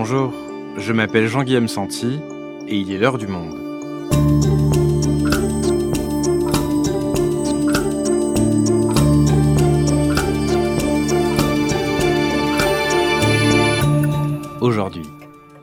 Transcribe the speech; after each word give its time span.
Bonjour, 0.00 0.32
je 0.76 0.92
m'appelle 0.92 1.26
Jean-Guillaume 1.26 1.66
Santi 1.66 2.20
et 2.68 2.76
il 2.76 2.92
est 2.92 2.98
l'heure 2.98 3.18
du 3.18 3.26
monde. 3.26 3.58
Aujourd'hui, 14.60 15.02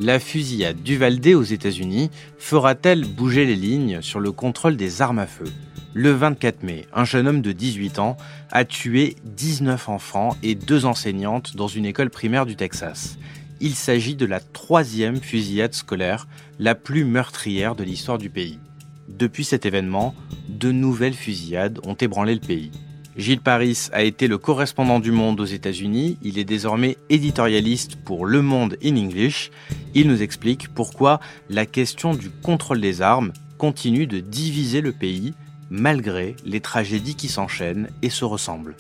la 0.02 0.20
fusillade 0.20 0.84
d'Uvalde 0.84 1.28
aux 1.28 1.42
États-Unis 1.42 2.12
fera-t-elle 2.38 3.06
bouger 3.06 3.46
les 3.46 3.56
lignes 3.56 4.02
sur 4.02 4.20
le 4.20 4.34
contrôle 4.34 4.76
des 4.76 5.02
armes 5.02 5.20
à 5.20 5.28
feu? 5.28 5.46
Le 5.94 6.12
24 6.12 6.62
mai, 6.62 6.88
un 6.94 7.06
jeune 7.06 7.30
homme 7.30 7.42
de 7.42 7.54
18 7.54 8.00
ans 8.00 8.18
a 8.52 8.66
tué 8.66 9.16
19 9.24 9.88
enfants 9.88 10.36
et 10.44 10.56
deux 10.56 10.86
enseignantes 10.86 11.56
dans 11.56 11.70
une 11.70 11.86
école 11.86 12.10
primaire 12.10 12.46
du 12.46 12.58
Texas. 12.58 13.18
Il 13.62 13.76
s'agit 13.76 14.16
de 14.16 14.26
la 14.26 14.40
troisième 14.40 15.22
fusillade 15.22 15.74
scolaire 15.74 16.28
la 16.60 16.76
plus 16.76 17.06
meurtrière 17.06 17.76
de 17.76 17.84
l'histoire 17.84 18.18
du 18.18 18.30
pays. 18.30 18.60
Depuis 19.08 19.46
cet 19.46 19.66
événement, 19.66 20.14
de 20.50 20.72
nouvelles 20.72 21.14
fusillades 21.14 21.80
ont 21.84 21.94
ébranlé 21.94 22.34
le 22.34 22.42
pays. 22.42 22.72
Gilles 23.16 23.40
Paris 23.40 23.88
a 23.94 24.04
été 24.04 24.28
le 24.28 24.38
correspondant 24.38 25.00
du 25.00 25.12
Monde 25.12 25.40
aux 25.40 25.46
États-Unis. 25.46 26.18
Il 26.22 26.38
est 26.38 26.44
désormais 26.44 26.98
éditorialiste 27.10 27.96
pour 27.96 28.26
Le 28.26 28.42
Monde 28.42 28.78
in 28.84 28.98
English. 28.98 29.52
Il 29.94 30.10
nous 30.10 30.22
explique 30.22 30.68
pourquoi 30.74 31.22
la 31.50 31.66
question 31.66 32.14
du 32.14 32.30
contrôle 32.30 32.82
des 32.82 33.02
armes 33.02 33.32
continue 33.58 34.06
de 34.06 34.20
diviser 34.20 34.82
le 34.82 34.92
pays 34.92 35.34
malgré 35.70 36.36
les 36.44 36.60
tragédies 36.60 37.16
qui 37.16 37.30
s'enchaînent 37.30 37.88
et 38.02 38.10
se 38.10 38.26
ressemblent. 38.26 38.76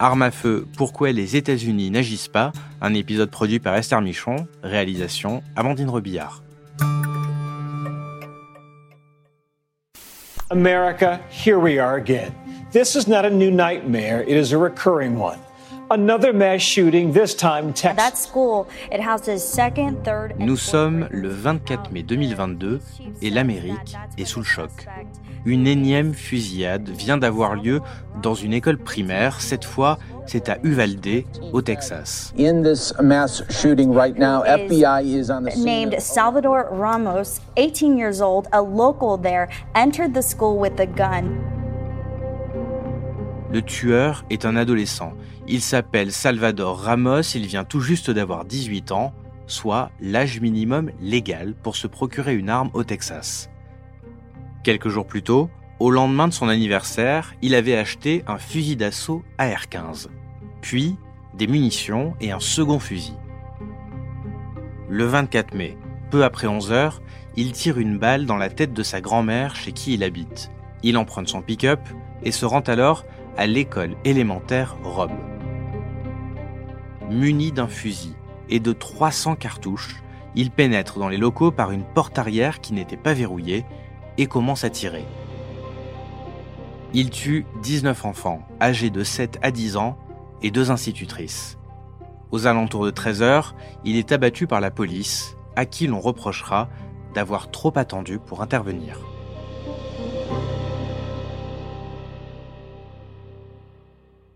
Armes 0.00 0.22
à 0.22 0.30
feu, 0.30 0.64
pourquoi 0.76 1.10
les 1.10 1.34
États-Unis 1.34 1.90
n'agissent 1.90 2.28
pas? 2.28 2.52
Un 2.80 2.94
épisode 2.94 3.30
produit 3.30 3.58
par 3.58 3.74
Esther 3.74 4.00
Michon, 4.00 4.46
réalisation 4.62 5.42
Amandine 5.56 5.90
Rebillard. 5.90 6.42
America, 10.50 11.18
here 11.30 11.58
we 11.58 11.80
are 11.80 11.96
again. 11.96 12.32
This 12.70 12.94
is 12.94 13.08
not 13.08 13.24
a 13.24 13.30
new 13.30 13.50
nightmare, 13.50 14.22
it 14.22 14.36
is 14.36 14.52
a 14.52 14.58
recurring 14.58 15.18
one. 15.18 15.38
Another 15.90 16.34
mass 16.34 16.60
shooting, 16.60 17.12
this 17.12 17.34
time 17.34 17.72
Texas. 17.72 17.96
That 17.96 18.18
school, 18.18 18.66
it 18.92 19.00
houses 19.00 19.42
second, 19.42 20.04
third, 20.04 20.34
and 20.38 20.44
Nous 20.44 20.58
sommes 20.58 21.08
le 21.10 21.30
24 21.30 21.90
mai 21.92 22.02
2022 22.02 22.80
et 23.22 23.30
l'Amérique 23.30 23.96
est 24.18 24.26
sous 24.26 24.40
le 24.40 24.44
choc. 24.44 24.86
Une 25.46 25.66
énième 25.66 26.12
fusillade 26.12 26.90
vient 26.90 27.16
d'avoir 27.16 27.54
lieu 27.54 27.80
dans 28.22 28.34
une 28.34 28.52
école 28.52 28.76
primaire. 28.76 29.40
Cette 29.40 29.64
fois, 29.64 29.98
c'est 30.26 30.50
à 30.50 30.58
Uvalde, 30.62 31.24
au 31.54 31.62
Texas. 31.62 32.34
In 32.38 32.62
this 32.62 32.92
mass 33.00 33.42
shooting 33.48 33.90
right 33.90 34.18
now, 34.18 34.42
FBI 34.44 35.04
is 35.06 35.30
on 35.30 35.44
the 35.44 35.52
scene. 35.52 35.64
Named 35.64 36.00
Salvador 36.02 36.68
Ramos, 36.70 37.40
18 37.56 37.96
years 37.96 38.20
old, 38.20 38.46
a 38.52 38.60
local 38.60 39.16
there, 39.16 39.48
entered 39.74 40.12
the 40.12 40.22
school 40.22 40.58
with 40.58 40.78
a 40.80 40.86
gun. 40.86 41.38
Le 43.50 43.62
tueur 43.62 44.26
est 44.28 44.44
un 44.44 44.56
adolescent. 44.56 45.14
Il 45.50 45.62
s'appelle 45.62 46.12
Salvador 46.12 46.78
Ramos, 46.78 47.22
il 47.34 47.46
vient 47.46 47.64
tout 47.64 47.80
juste 47.80 48.10
d'avoir 48.10 48.44
18 48.44 48.92
ans, 48.92 49.14
soit 49.46 49.90
l'âge 49.98 50.42
minimum 50.42 50.90
légal 51.00 51.54
pour 51.62 51.74
se 51.74 51.86
procurer 51.86 52.34
une 52.34 52.50
arme 52.50 52.68
au 52.74 52.84
Texas. 52.84 53.48
Quelques 54.62 54.90
jours 54.90 55.06
plus 55.06 55.22
tôt, 55.22 55.48
au 55.80 55.90
lendemain 55.90 56.28
de 56.28 56.34
son 56.34 56.48
anniversaire, 56.48 57.34
il 57.40 57.54
avait 57.54 57.78
acheté 57.78 58.24
un 58.26 58.36
fusil 58.36 58.76
d'assaut 58.76 59.22
AR-15, 59.38 60.08
puis 60.60 60.96
des 61.32 61.46
munitions 61.46 62.14
et 62.20 62.30
un 62.30 62.40
second 62.40 62.78
fusil. 62.78 63.14
Le 64.90 65.04
24 65.04 65.54
mai, 65.54 65.78
peu 66.10 66.24
après 66.24 66.46
11 66.46 66.72
heures, 66.72 67.00
il 67.36 67.52
tire 67.52 67.78
une 67.78 67.96
balle 67.96 68.26
dans 68.26 68.36
la 68.36 68.50
tête 68.50 68.74
de 68.74 68.82
sa 68.82 69.00
grand-mère 69.00 69.56
chez 69.56 69.72
qui 69.72 69.94
il 69.94 70.04
habite. 70.04 70.50
Il 70.82 70.98
emprunte 70.98 71.28
son 71.28 71.40
pick-up 71.40 71.80
et 72.22 72.32
se 72.32 72.44
rend 72.44 72.60
alors 72.60 73.06
à 73.38 73.46
l'école 73.46 73.94
élémentaire 74.04 74.76
Rob. 74.82 75.12
Muni 77.10 77.52
d'un 77.52 77.68
fusil 77.68 78.14
et 78.50 78.60
de 78.60 78.72
300 78.72 79.36
cartouches, 79.36 80.02
il 80.34 80.50
pénètre 80.50 80.98
dans 80.98 81.08
les 81.08 81.16
locaux 81.16 81.50
par 81.50 81.70
une 81.70 81.84
porte 81.84 82.18
arrière 82.18 82.60
qui 82.60 82.72
n'était 82.72 82.96
pas 82.96 83.14
verrouillée 83.14 83.64
et 84.18 84.26
commence 84.26 84.64
à 84.64 84.70
tirer. 84.70 85.04
Il 86.94 87.10
tue 87.10 87.46
19 87.62 88.04
enfants, 88.04 88.46
âgés 88.60 88.90
de 88.90 89.04
7 89.04 89.38
à 89.42 89.50
10 89.50 89.76
ans, 89.76 89.98
et 90.42 90.50
deux 90.50 90.70
institutrices. 90.70 91.58
Aux 92.30 92.46
alentours 92.46 92.84
de 92.84 92.90
13 92.90 93.22
heures, 93.22 93.56
il 93.84 93.96
est 93.96 94.12
abattu 94.12 94.46
par 94.46 94.60
la 94.60 94.70
police, 94.70 95.36
à 95.56 95.66
qui 95.66 95.86
l'on 95.86 96.00
reprochera 96.00 96.68
d'avoir 97.14 97.50
trop 97.50 97.72
attendu 97.76 98.18
pour 98.18 98.42
intervenir. 98.42 99.00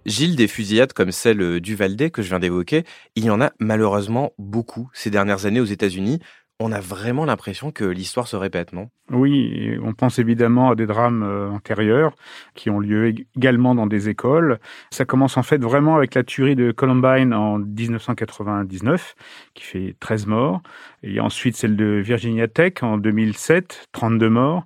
Gilles, 0.07 0.37
des 0.37 0.49
fusillades 0.49 0.93
comme 0.93 1.13
celle 1.13 1.61
d'Uvalde 1.61 2.11
que 2.11 2.23
je 2.23 2.29
viens 2.29 2.39
d'évoquer, 2.41 2.85
il 3.17 3.25
y 3.25 3.31
en 3.31 3.41
a 3.41 3.53
malheureusement 3.59 4.33
beaucoup 4.39 4.91
ces 4.93 5.11
dernières 5.11 5.47
années 5.47 5.61
aux 5.61 5.65
États-Unis. 5.65 6.21
On 6.61 6.71
a 6.71 6.81
vraiment 6.81 7.25
l'impression 7.25 7.73
que 7.73 7.85
l'histoire 7.85 8.29
se 8.29 8.37
répète, 8.37 8.73
non? 8.73 8.89
Oui, 9.11 9.77
on 9.83 9.95
pense 9.95 10.21
évidemment 10.21 10.71
à 10.71 10.75
des 10.77 10.87
drames 10.87 11.25
euh, 11.25 11.49
antérieurs 11.51 12.15
qui 12.55 12.71
ont 12.71 12.79
lieu 12.79 13.11
ég- 13.11 13.27
également 13.37 13.75
dans 13.75 13.89
des 13.89 14.09
écoles. 14.09 14.61
Ça 14.93 15.05
commence 15.05 15.37
en 15.37 15.43
fait 15.43 15.61
vraiment 15.61 15.97
avec 15.97 16.15
la 16.15 16.23
tuerie 16.23 16.55
de 16.55 16.71
Columbine 16.71 17.35
en 17.35 17.59
1999, 17.59 19.15
qui 19.55 19.65
fait 19.65 19.97
13 19.99 20.27
morts. 20.27 20.63
Et 21.03 21.19
ensuite 21.21 21.57
celle 21.57 21.77
de 21.77 22.01
Virginia 22.05 22.47
Tech 22.47 22.75
en 22.83 22.97
2007, 22.97 23.89
32 23.93 24.29
morts. 24.31 24.65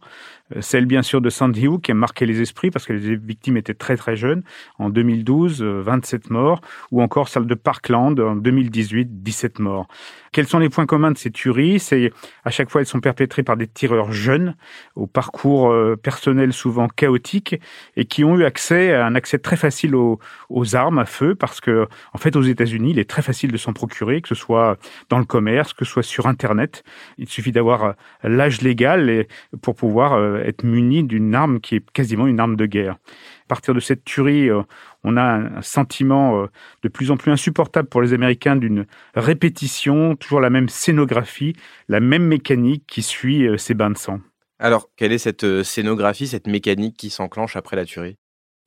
Euh, 0.55 0.61
Celle 0.61 0.87
bien 0.87 1.03
sûr 1.03 1.21
de 1.21 1.31
Sandy 1.31 1.67
Hook 1.67 1.83
qui 1.83 1.93
a 1.93 1.95
marqué 1.95 2.27
les 2.27 2.41
esprits 2.41 2.71
parce 2.71 2.87
que 2.87 2.93
les 2.93 3.17
victimes 3.17 3.57
étaient 3.57 3.75
très 3.75 3.97
très 3.97 4.17
jeunes. 4.17 4.43
En 4.79 4.91
2012, 4.91 5.63
euh, 5.63 5.83
27 5.83 6.31
morts. 6.31 6.61
Ou 6.93 7.03
encore 7.03 7.29
celle 7.29 7.47
de 7.47 7.55
Parkland 7.55 8.19
en 8.21 8.37
2018, 8.37 9.23
17 9.23 9.59
morts. 9.59 9.89
Quels 10.37 10.47
sont 10.47 10.59
les 10.59 10.69
points 10.69 10.85
communs 10.85 11.13
de 11.13 11.17
ces 11.17 11.31
tueries? 11.31 11.81
C'est 11.81 12.13
à 12.45 12.51
chaque 12.51 12.69
fois 12.69 12.83
elles 12.83 12.87
sont 12.87 13.01
perpétrées 13.01 13.43
par 13.43 13.57
des 13.57 13.67
tireurs 13.67 14.13
jeunes 14.13 14.55
au 14.95 15.07
parcours 15.07 15.71
euh, 15.71 15.97
personnel 15.97 16.53
souvent 16.53 16.89
chaotique 16.89 17.59
et 17.97 18.05
qui 18.05 18.23
ont 18.23 18.37
eu 18.37 18.45
accès 18.45 18.93
à 18.93 19.07
un 19.07 19.15
accès 19.15 19.39
très 19.39 19.57
facile 19.57 19.95
aux, 19.95 20.19
aux 20.51 20.77
armes 20.77 20.99
à 20.99 21.07
feu 21.07 21.35
parce 21.35 21.63
que 21.63 21.89
en 22.13 22.19
fait 22.19 22.37
aux 22.37 22.43
États-Unis 22.43 22.91
il 22.91 22.99
est 22.99 23.09
très 23.09 23.23
facile 23.23 23.51
de 23.51 23.57
s'en 23.57 23.73
procurer 23.73 24.21
que 24.21 24.29
ce 24.29 24.35
soit 24.35 24.77
dans 25.09 25.19
le 25.19 25.25
commerce 25.25 25.73
que 25.73 25.87
ce 25.87 25.93
soit 25.93 26.03
sur 26.03 26.27
internet 26.27 26.85
il 27.17 27.29
suffit 27.31 27.53
d'avoir 27.53 27.85
euh, 27.85 27.93
l'âge 28.23 28.61
légal 28.61 29.27
pour 29.63 29.75
pouvoir 29.75 30.13
euh, 30.13 30.36
être 30.45 30.65
muni 30.65 31.05
d'une 31.05 31.35
arme 31.35 31.61
qui 31.61 31.77
est 31.77 31.91
quasiment 31.91 32.27
une 32.27 32.41
arme 32.41 32.57
de 32.57 32.67
guerre 32.67 32.93
à 32.93 33.49
partir 33.49 33.75
de 33.75 33.81
cette 33.81 34.05
tuerie 34.05 34.49
euh, 34.51 34.63
on 35.05 35.17
a 35.17 35.23
un 35.23 35.63
sentiment 35.63 36.43
euh, 36.43 36.47
de 36.83 36.89
plus 36.89 37.11
en 37.11 37.17
plus 37.17 37.31
insupportable 37.31 37.89
pour 37.89 38.03
les 38.03 38.13
Américains 38.13 38.57
d'une 38.57 38.87
répétition, 39.15 40.17
toujours 40.17 40.41
la 40.41 40.51
même 40.51 40.69
scénographie, 40.69 41.55
la 41.89 42.01
même 42.01 42.25
mécanique 42.25 42.85
qui 42.87 43.03
suit 43.03 43.47
euh, 43.47 43.57
ces 43.57 43.75
bains 43.75 43.91
de 43.91 43.99
sang. 43.99 44.21
Alors, 44.59 44.89
quelle 44.97 45.13
est 45.13 45.19
cette 45.19 45.45
euh, 45.45 45.63
scénographie, 45.63 46.27
cette 46.27 46.47
mécanique 46.47 46.97
qui 46.97 47.11
s'enclenche 47.11 47.57
après 47.57 47.77
la 47.77 47.85
tuerie? 47.85 48.17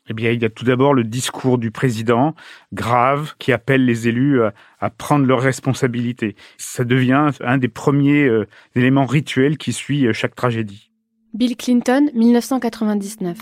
Eh 0.10 0.14
bien, 0.14 0.32
il 0.32 0.42
y 0.42 0.46
a 0.46 0.50
tout 0.50 0.66
d'abord 0.66 0.94
le 0.94 1.04
discours 1.04 1.60
du 1.60 1.70
président, 1.72 2.36
grave, 2.74 3.36
qui 3.38 3.52
appelle 3.52 3.86
les 3.86 4.08
élus 4.08 4.42
à, 4.80 4.90
prendre 4.90 5.26
leurs 5.26 5.42
responsabilités. 5.42 6.36
Ça 6.58 6.84
devient 6.84 7.30
un 7.42 7.58
des 7.58 7.68
premiers 7.68 8.24
euh, 8.24 8.48
éléments 8.76 9.06
rituels 9.06 9.58
qui 9.58 9.72
suit 9.72 10.08
euh, 10.08 10.14
chaque 10.14 10.36
tragédie. 10.36 10.89
Bill 11.34 11.56
Clinton, 11.56 12.10
1999. 12.16 13.38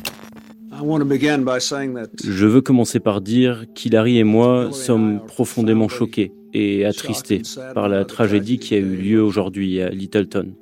I 0.71 0.81
want 0.81 0.99
to 0.99 1.05
begin 1.05 1.45
by 1.45 1.59
saying 1.59 1.93
that 1.93 2.09
Je 2.21 2.45
veux 2.45 2.61
commencer 2.61 2.99
par 2.99 3.21
dire 3.21 3.65
qu'Hilary 3.73 4.17
et 4.17 4.25
moi 4.25 4.71
sommes 4.73 5.21
profondément 5.25 5.87
choqués 5.87 6.33
et 6.53 6.85
attristés 6.85 7.41
par 7.73 7.87
la 7.87 8.03
tragédie 8.03 8.59
qui 8.59 8.75
a 8.75 8.77
eu 8.77 8.95
lieu 8.95 9.23
aujourd'hui 9.23 9.81
à 9.81 9.89
Littleton. 9.89 10.53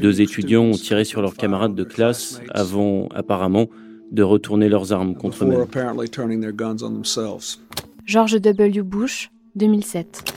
Deux 0.00 0.20
étudiants 0.20 0.64
ont 0.64 0.70
tiré 0.72 1.04
sur 1.04 1.20
leurs 1.20 1.34
camarades 1.34 1.74
de 1.74 1.82
classe 1.82 2.40
avant, 2.50 3.08
apparemment, 3.14 3.68
de 4.12 4.22
retourner 4.22 4.68
leurs 4.68 4.92
armes 4.92 5.16
contre 5.16 5.44
eux-mêmes. 5.44 5.66
George 8.04 8.40
W. 8.40 8.82
Bush, 8.82 9.30
2007. 9.56 10.32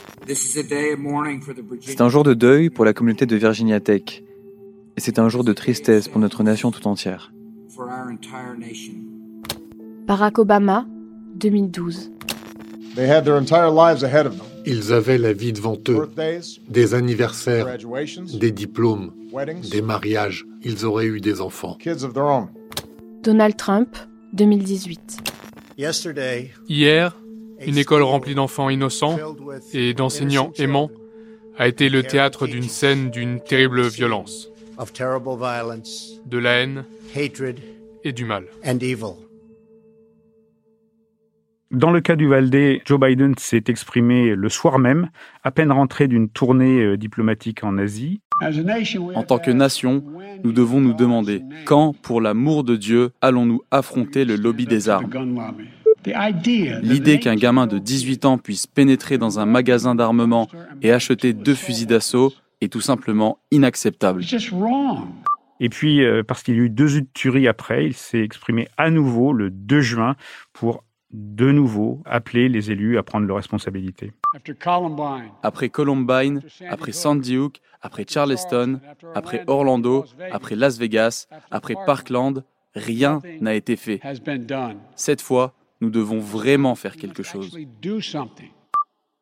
C'est 1.80 2.00
un 2.00 2.08
jour 2.08 2.24
de 2.24 2.34
deuil 2.34 2.70
pour 2.70 2.84
la 2.84 2.92
communauté 2.92 3.26
de 3.26 3.36
Virginia 3.36 3.78
Tech. 3.78 4.22
Et 4.96 5.00
c'est 5.00 5.18
un 5.18 5.28
jour 5.28 5.44
de 5.44 5.52
tristesse 5.52 6.08
pour 6.08 6.20
notre 6.20 6.42
nation 6.42 6.70
tout 6.70 6.86
entière. 6.86 7.32
Barack 10.06 10.38
Obama, 10.38 10.86
2012. 11.34 12.10
They 12.94 13.10
had 13.10 13.24
their 13.24 13.36
entire 13.36 13.70
lives 13.70 14.02
ahead 14.02 14.26
of 14.26 14.38
them. 14.38 14.46
Ils 14.64 14.92
avaient 14.92 15.18
la 15.18 15.32
vie 15.32 15.52
devant 15.52 15.76
eux, 15.88 16.08
des 16.68 16.94
anniversaires, 16.94 17.76
des 18.34 18.50
diplômes, 18.50 19.12
des 19.70 19.82
mariages. 19.82 20.44
Ils 20.64 20.84
auraient 20.84 21.06
eu 21.06 21.20
des 21.20 21.40
enfants. 21.40 21.76
kids 21.78 22.02
of 22.04 22.14
their 22.14 22.24
own. 22.24 22.48
Donald 23.22 23.56
Trump, 23.56 23.96
2018. 24.32 25.18
Hier, 26.68 27.16
une 27.60 27.78
école 27.78 28.02
remplie 28.02 28.34
d'enfants 28.34 28.70
innocents 28.70 29.18
et 29.72 29.94
d'enseignants 29.94 30.52
aimants 30.58 30.90
a 31.58 31.68
été 31.68 31.88
le 31.88 32.02
théâtre 32.02 32.46
d'une 32.46 32.68
scène 32.68 33.10
d'une 33.10 33.40
terrible 33.40 33.82
violence, 33.86 34.48
de 34.78 36.38
la 36.38 36.50
haine 36.52 36.84
et 38.04 38.12
du 38.12 38.24
mal. 38.24 38.44
Dans 41.72 41.90
le 41.90 42.00
cas 42.00 42.14
du 42.14 42.28
Valdé, 42.28 42.80
Joe 42.84 43.00
Biden 43.00 43.34
s'est 43.38 43.64
exprimé 43.66 44.36
le 44.36 44.48
soir 44.48 44.78
même, 44.78 45.10
à 45.42 45.50
peine 45.50 45.72
rentré 45.72 46.06
d'une 46.06 46.28
tournée 46.28 46.80
euh, 46.80 46.96
diplomatique 46.96 47.64
en 47.64 47.76
Asie. 47.76 48.20
En 49.14 49.22
tant 49.24 49.38
que 49.38 49.50
nation, 49.50 50.04
nous 50.44 50.52
devons 50.52 50.80
nous 50.80 50.94
demander 50.94 51.42
quand, 51.64 51.92
pour 51.92 52.20
l'amour 52.20 52.62
de 52.62 52.76
Dieu, 52.76 53.10
allons-nous 53.20 53.62
affronter 53.72 54.24
le 54.24 54.36
lobby 54.36 54.66
des 54.66 54.88
armes 54.88 55.10
L'idée 56.82 57.18
qu'un 57.18 57.34
gamin 57.34 57.66
de 57.66 57.78
18 57.78 58.24
ans 58.26 58.38
puisse 58.38 58.68
pénétrer 58.68 59.18
dans 59.18 59.40
un 59.40 59.46
magasin 59.46 59.96
d'armement 59.96 60.48
et 60.82 60.92
acheter 60.92 61.32
deux 61.32 61.54
fusils 61.54 61.88
d'assaut 61.88 62.32
est 62.60 62.72
tout 62.72 62.80
simplement 62.80 63.38
inacceptable. 63.50 64.22
Et 65.58 65.68
puis, 65.68 66.04
euh, 66.04 66.22
parce 66.22 66.42
qu'il 66.42 66.56
y 66.56 66.60
a 66.60 66.62
eu 66.62 66.70
deux 66.70 67.02
tueries 67.14 67.48
après, 67.48 67.86
il 67.86 67.94
s'est 67.94 68.22
exprimé 68.22 68.68
à 68.76 68.90
nouveau 68.90 69.32
le 69.32 69.50
2 69.50 69.80
juin 69.80 70.16
pour 70.52 70.84
de 71.12 71.50
nouveau 71.50 72.02
appeler 72.04 72.48
les 72.48 72.70
élus 72.70 72.98
à 72.98 73.02
prendre 73.02 73.26
leurs 73.26 73.36
responsabilités. 73.36 74.12
Après 75.42 75.68
Columbine, 75.68 76.42
après 76.68 76.92
Sandy 76.92 77.38
Hook, 77.38 77.60
après 77.80 78.04
Charleston, 78.08 78.80
après 79.14 79.44
Orlando, 79.46 80.04
après 80.32 80.56
Las 80.56 80.78
Vegas, 80.78 81.26
après 81.50 81.74
Parkland, 81.86 82.44
rien 82.74 83.22
n'a 83.40 83.54
été 83.54 83.76
fait. 83.76 84.00
Cette 84.94 85.22
fois, 85.22 85.54
nous 85.80 85.90
devons 85.90 86.18
vraiment 86.18 86.74
faire 86.74 86.96
quelque 86.96 87.22
chose. 87.22 87.56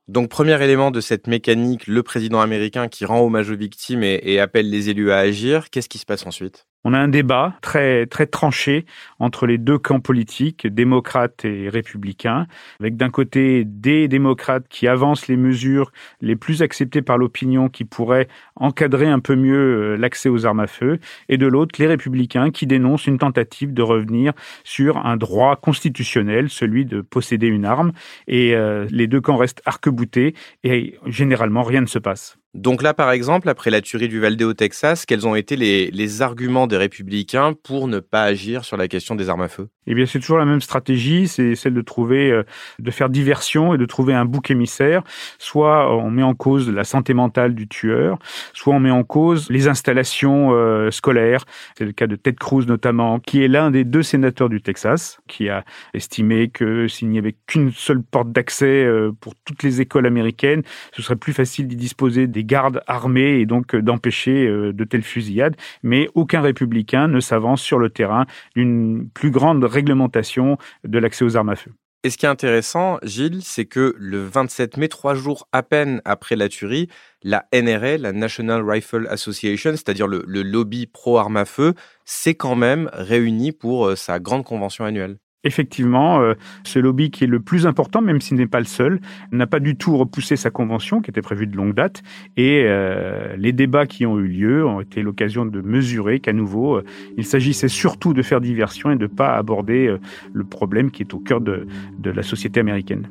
Donc 0.07 0.29
premier 0.29 0.63
élément 0.63 0.91
de 0.91 1.01
cette 1.01 1.27
mécanique, 1.27 1.87
le 1.87 2.03
président 2.03 2.41
américain 2.41 2.89
qui 2.89 3.07
rend 3.07 3.21
hommage 3.21 3.51
aux 3.51 3.57
victimes 3.57 4.03
et, 4.03 4.39
appelle 4.39 4.69
les 4.69 4.91
élus 4.91 5.11
à 5.11 5.19
agir. 5.19 5.71
Qu'est-ce 5.71 5.89
qui 5.89 5.99
se 5.99 6.05
passe 6.05 6.27
ensuite? 6.27 6.67
On 6.85 6.93
a 6.93 6.99
un 6.99 7.09
débat 7.09 7.55
très 7.63 8.07
très 8.07 8.27
tranché 8.27 8.85
entre 9.19 9.47
les 9.47 9.59
deux 9.59 9.79
camps 9.79 10.01
politiques, 10.01 10.67
démocrates 10.67 11.45
et 11.45 11.69
républicains, 11.69 12.47
avec 12.79 12.97
d'un 12.97 13.11
côté 13.11 13.65
des 13.65 14.07
démocrates 14.09 14.69
qui 14.69 14.87
avancent 14.87 15.29
les 15.29 15.37
mesures 15.37 15.91
les 16.21 16.37
plus 16.37 16.63
acceptées 16.63 17.03
par 17.03 17.19
l'opinion 17.19 17.69
qui 17.69 17.85
pourraient 17.85 18.29
encadrer 18.57 19.07
un 19.07 19.21
peu 19.21 19.35
mieux 19.35 19.95
euh, 19.95 19.97
l'accès 19.97 20.29
aux 20.29 20.47
armes 20.47 20.61
à 20.61 20.67
feu, 20.67 20.99
et 21.29 21.39
de 21.39 21.47
l'autre 21.47 21.81
les 21.81 21.87
républicains 21.87 22.51
qui 22.51 22.67
dénoncent 22.67 23.07
une 23.07 23.19
tentative 23.19 23.73
de 23.73 23.83
revenir 23.83 24.33
sur 24.63 24.99
un 24.99 25.17
droit 25.17 25.57
constitutionnel, 25.57 26.51
celui 26.51 26.85
de 26.85 27.01
posséder 27.01 27.47
une 27.47 27.65
arme, 27.65 27.93
et 28.29 28.55
euh, 28.55 28.87
les 28.91 29.07
deux 29.07 29.21
camps 29.21 29.37
restent 29.37 29.63
arc-boutés 29.65 30.35
et 30.63 30.99
généralement 31.07 31.63
rien 31.63 31.81
ne 31.81 31.87
se 31.87 31.99
passe. 31.99 32.39
Donc 32.55 32.83
là, 32.83 32.95
par 32.95 33.11
exemple, 33.11 33.49
après 33.49 33.71
la 33.71 33.81
tuerie 33.81 34.07
du 34.07 34.21
Valdez 34.21 34.45
au 34.45 34.55
Texas, 34.55 35.07
quels 35.07 35.27
ont 35.27 35.35
été 35.35 35.57
les, 35.57 35.91
les, 35.91 36.23
arguments 36.23 36.69
des 36.69 36.77
républicains 36.77 37.53
pour 37.53 37.89
ne 37.89 37.99
pas 37.99 38.23
agir 38.23 38.65
sur 38.65 38.77
la 38.77 38.87
question 38.87 39.17
des 39.17 39.29
armes 39.29 39.43
à 39.43 39.49
feu? 39.49 39.69
Eh 39.89 39.95
bien, 39.95 40.07
c'est 40.07 40.21
toujours 40.21 40.39
la 40.39 40.45
même 40.45 40.61
stratégie, 40.61 41.27
c'est 41.27 41.57
celle 41.57 41.75
de 41.75 41.81
trouver, 41.81 42.31
euh, 42.31 42.45
de 42.79 42.91
faire 42.93 43.11
diversion 43.11 43.75
et 43.75 43.79
de 43.79 43.85
trouver 43.85 44.15
un 44.15 44.25
bouc 44.25 44.53
émissaire. 44.53 45.03
Soit 45.39 45.93
on 45.93 46.11
met 46.11 46.23
en 46.23 46.35
cause 46.35 46.71
la 46.71 46.85
santé 46.85 47.13
mentale 47.13 47.57
du 47.57 47.67
tueur, 47.67 48.19
soit 48.53 48.73
on 48.73 48.81
met 48.81 48.93
en 48.93 49.03
cause 49.03 49.51
les 49.51 49.67
installations 49.67 50.51
euh, 50.53 50.93
scolaires. 50.93 51.45
C'est 51.77 51.85
le 51.85 51.93
cas 51.93 52.07
de 52.07 52.15
Ted 52.15 52.37
Cruz 52.39 52.67
notamment, 52.67 53.19
qui 53.19 53.43
est 53.43 53.49
l'un 53.49 53.73
des 53.73 53.83
deux 53.83 54.05
sénateurs 54.05 54.49
du 54.49 54.63
Texas, 54.63 55.19
qui 55.27 55.49
a 55.49 55.65
estimé 55.93 56.51
que 56.51 56.87
s'il 56.87 57.09
n'y 57.09 57.19
avait 57.19 57.35
qu'une 57.49 57.73
seule 57.73 58.03
porte 58.03 58.31
d'accès 58.31 58.85
euh, 58.85 59.11
pour 59.21 59.35
toutes 59.45 59.65
les 59.65 59.81
écoles 59.81 60.07
américaines, 60.07 60.63
ce 60.93 61.03
serait 61.03 61.17
plus 61.17 61.33
facile 61.33 61.67
d'y 61.67 61.77
disposer 61.77 62.29
des 62.29 62.44
gardes 62.45 62.83
armés 62.87 63.41
et 63.41 63.47
donc 63.47 63.75
euh, 63.75 63.83
d'empêcher 63.83 64.47
euh, 64.47 64.73
de 64.73 64.85
telles 64.85 65.03
fusillades. 65.03 65.57
Mais 65.83 66.09
aucun 66.15 66.41
républicain 66.41 67.09
ne 67.09 67.21
s'avance 67.21 67.63
sur 67.63 67.79
le 67.79 67.91
terrain 67.91 68.27
d'une 68.55 69.09
plus 69.11 69.31
grande 69.31 69.65
réglementation 69.65 70.59
de 70.85 70.99
l'accès 70.99 71.25
aux 71.25 71.37
armes 71.37 71.51
à 71.51 71.57
feu. 71.57 71.73
Et 72.05 72.11
ce 72.11 72.19
qui 72.19 72.27
est 72.27 72.29
intéressant, 72.29 72.99
Gilles, 73.03 73.41
c'est 73.43 73.65
que 73.65 73.95
le 73.99 74.23
27 74.23 74.77
mai, 74.77 74.89
trois 74.89 75.15
jours 75.15 75.49
à 75.53 75.63
peine 75.63 76.03
après 76.05 76.37
la 76.37 76.51
tuerie, 76.51 76.91
la 77.23 77.47
NRA, 77.55 77.97
la 77.97 78.13
National 78.13 78.63
Rifle 78.69 79.07
Association, 79.09 79.71
c'est-à-dire 79.71 80.07
le, 80.07 80.23
le 80.27 80.43
lobby 80.43 80.87
pro-armes 80.87 81.39
à 81.39 81.47
feu, 81.47 81.73
s'est 82.05 82.35
quand 82.35 82.57
même 82.57 82.91
réuni 82.93 83.53
pour 83.53 83.87
euh, 83.87 83.97
sa 83.97 84.21
grande 84.21 84.45
convention 84.45 84.85
annuelle. 84.85 85.17
Effectivement, 85.45 86.21
euh, 86.21 86.35
ce 86.65 86.79
lobby 86.79 87.11
qui 87.11 87.25
est 87.25 87.29
le 87.29 87.41
plus 87.41 87.67
important, 87.67 88.01
même 88.01 88.21
s'il 88.21 88.37
n'est 88.39 88.47
pas 88.47 88.61
le 88.61 88.67
seul, 88.67 89.01
n'a 89.31 89.47
pas 89.47 89.61
du 89.61 89.77
tout 89.77 89.97
repoussé 89.97 90.37
sa 90.37 90.51
convention 90.51 91.01
qui 91.01 91.11
était 91.11 91.23
prévue 91.23 91.47
de 91.47 91.57
longue 91.57 91.75
date. 91.75 92.03
Et 92.37 92.65
euh, 92.65 93.37
les 93.37 93.53
débats 93.53 93.87
qui 93.87 94.07
ont 94.07 94.19
eu 94.19 94.27
lieu 94.27 94.67
ont 94.67 94.81
été 94.81 95.03
l'occasion 95.03 95.45
de 95.45 95.61
mesurer 95.61 96.21
qu'à 96.21 96.33
nouveau, 96.33 96.77
euh, 96.77 96.85
il 97.19 97.25
s'agissait 97.25 97.69
surtout 97.69 98.15
de 98.15 98.23
faire 98.23 98.41
diversion 98.41 98.91
et 98.91 98.97
de 98.97 99.03
ne 99.03 99.07
pas 99.07 99.35
aborder 99.35 99.95
le 100.33 100.45
problème 100.45 100.91
qui 100.91 101.03
est 101.03 101.15
au 101.15 101.19
cœur 101.19 101.41
de, 101.41 101.67
de 101.99 102.11
la 102.11 102.23
société 102.23 102.61
américaine. 102.61 103.09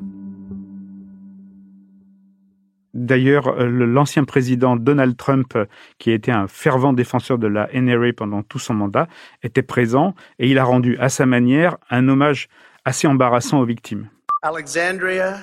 D'ailleurs, 2.93 3.47
euh, 3.47 3.67
l'ancien 3.67 4.23
président 4.23 4.75
Donald 4.75 5.17
Trump, 5.17 5.55
euh, 5.55 5.65
qui 5.97 6.11
a 6.11 6.13
été 6.13 6.31
un 6.31 6.47
fervent 6.47 6.93
défenseur 6.93 7.39
de 7.39 7.47
la 7.47 7.67
NRA 7.73 8.13
pendant 8.15 8.43
tout 8.43 8.59
son 8.59 8.75
mandat, 8.75 9.07
était 9.41 9.63
présent 9.63 10.13
et 10.37 10.49
il 10.49 10.59
a 10.59 10.63
rendu 10.63 10.97
à 10.99 11.09
sa 11.09 11.25
manière 11.25 11.77
un 11.89 12.07
hommage 12.07 12.49
assez 12.85 13.07
embarrassant 13.07 13.59
aux 13.59 13.65
victimes. 13.65 14.09
Alexandria 14.43 15.37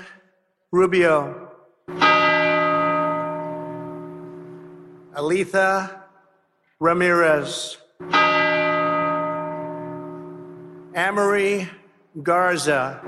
Rubio. 0.73 1.25
Alitha 5.15 6.09
Ramirez. 6.81 7.79
Amory 10.95 11.67
Garza. 12.17 13.03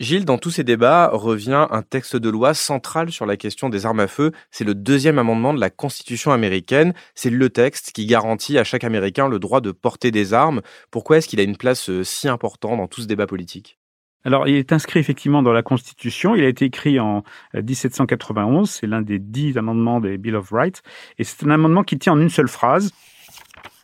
Gilles, 0.00 0.24
dans 0.24 0.38
tous 0.38 0.50
ces 0.50 0.64
débats, 0.64 1.10
revient 1.12 1.66
un 1.70 1.82
texte 1.82 2.16
de 2.16 2.30
loi 2.30 2.54
central 2.54 3.12
sur 3.12 3.26
la 3.26 3.36
question 3.36 3.68
des 3.68 3.84
armes 3.84 4.00
à 4.00 4.06
feu. 4.06 4.32
C'est 4.50 4.64
le 4.64 4.74
deuxième 4.74 5.18
amendement 5.18 5.52
de 5.52 5.60
la 5.60 5.68
Constitution 5.68 6.32
américaine. 6.32 6.94
C'est 7.14 7.28
le 7.28 7.50
texte 7.50 7.92
qui 7.92 8.06
garantit 8.06 8.56
à 8.56 8.64
chaque 8.64 8.82
Américain 8.82 9.28
le 9.28 9.38
droit 9.38 9.60
de 9.60 9.72
porter 9.72 10.10
des 10.10 10.32
armes. 10.32 10.62
Pourquoi 10.90 11.18
est-ce 11.18 11.28
qu'il 11.28 11.38
a 11.38 11.42
une 11.42 11.58
place 11.58 11.90
euh, 11.90 12.02
si 12.02 12.28
importante 12.28 12.78
dans 12.78 12.86
tout 12.86 13.02
ce 13.02 13.06
débat 13.06 13.26
politique? 13.26 13.78
Alors, 14.24 14.48
il 14.48 14.54
est 14.54 14.72
inscrit 14.72 15.00
effectivement 15.00 15.42
dans 15.42 15.52
la 15.52 15.62
Constitution. 15.62 16.34
Il 16.34 16.44
a 16.44 16.48
été 16.48 16.64
écrit 16.64 16.98
en 16.98 17.22
1791. 17.52 18.68
Euh, 18.70 18.72
c'est 18.72 18.86
l'un 18.86 19.02
des 19.02 19.18
dix 19.18 19.58
amendements 19.58 20.00
des 20.00 20.16
Bill 20.16 20.36
of 20.36 20.48
Rights. 20.50 20.82
Et 21.18 21.24
c'est 21.24 21.44
un 21.44 21.50
amendement 21.50 21.84
qui 21.84 21.98
tient 21.98 22.14
en 22.14 22.20
une 22.20 22.30
seule 22.30 22.48
phrase. 22.48 22.90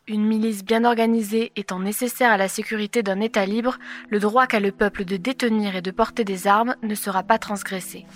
Une 0.09 0.25
milice 0.25 0.65
bien 0.65 0.85
organisée 0.85 1.51
étant 1.57 1.81
nécessaire 1.81 2.31
à 2.31 2.37
la 2.37 2.47
sécurité 2.47 3.03
d'un 3.03 3.19
État 3.19 3.45
libre, 3.45 3.77
le 4.09 4.21
droit 4.21 4.47
qu'a 4.47 4.61
le 4.61 4.71
peuple 4.71 5.05
de 5.05 5.17
détenir 5.17 5.75
et 5.75 5.83
de 5.83 5.91
porter 5.91 6.23
des 6.23 6.47
armes 6.47 6.77
ne 6.85 6.95
sera 6.95 7.25
pas 7.25 7.39
transgressé. 7.39 8.07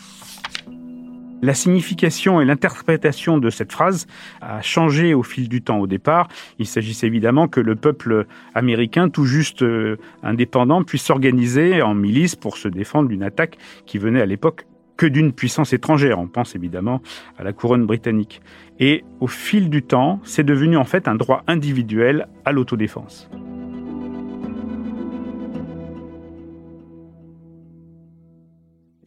La 1.42 1.52
signification 1.52 2.40
et 2.40 2.44
l'interprétation 2.44 3.38
de 3.38 3.50
cette 3.50 3.73
phrase 3.73 4.06
a 4.40 4.62
changé 4.62 5.14
au 5.14 5.25
fil 5.25 5.49
du 5.49 5.62
temps. 5.62 5.78
Au 5.78 5.88
départ, 5.88 6.28
il 6.61 6.66
s'agissait 6.66 7.09
évidemment 7.09 7.49
que 7.49 7.59
le 7.59 7.75
peuple 7.75 8.26
américain, 8.54 9.09
tout 9.09 9.25
juste 9.25 9.62
euh, 9.62 9.97
indépendant, 10.23 10.85
puisse 10.85 11.02
s'organiser 11.02 11.82
en 11.82 11.94
milice 11.94 12.37
pour 12.37 12.56
se 12.56 12.68
défendre 12.68 13.09
d'une 13.09 13.25
attaque 13.25 13.59
qui 13.87 13.99
venait 13.99 14.23
à 14.23 14.26
l'époque 14.26 14.64
que 15.00 15.07
d'une 15.07 15.33
puissance 15.33 15.73
étrangère. 15.73 16.19
On 16.19 16.28
pense 16.28 16.54
évidemment 16.54 17.00
à 17.38 17.42
la 17.42 17.54
couronne 17.54 17.87
britannique. 17.87 18.42
Et 18.78 19.02
au 19.21 19.28
fil 19.28 19.71
du 19.71 19.83
temps, 19.83 20.21
c'est 20.25 20.45
devenu 20.45 20.76
en 20.76 20.85
fait 20.85 21.09
un 21.09 21.14
droit 21.14 21.42
individuel 21.47 22.28
à 22.45 22.52
l'autodéfense. 22.52 23.26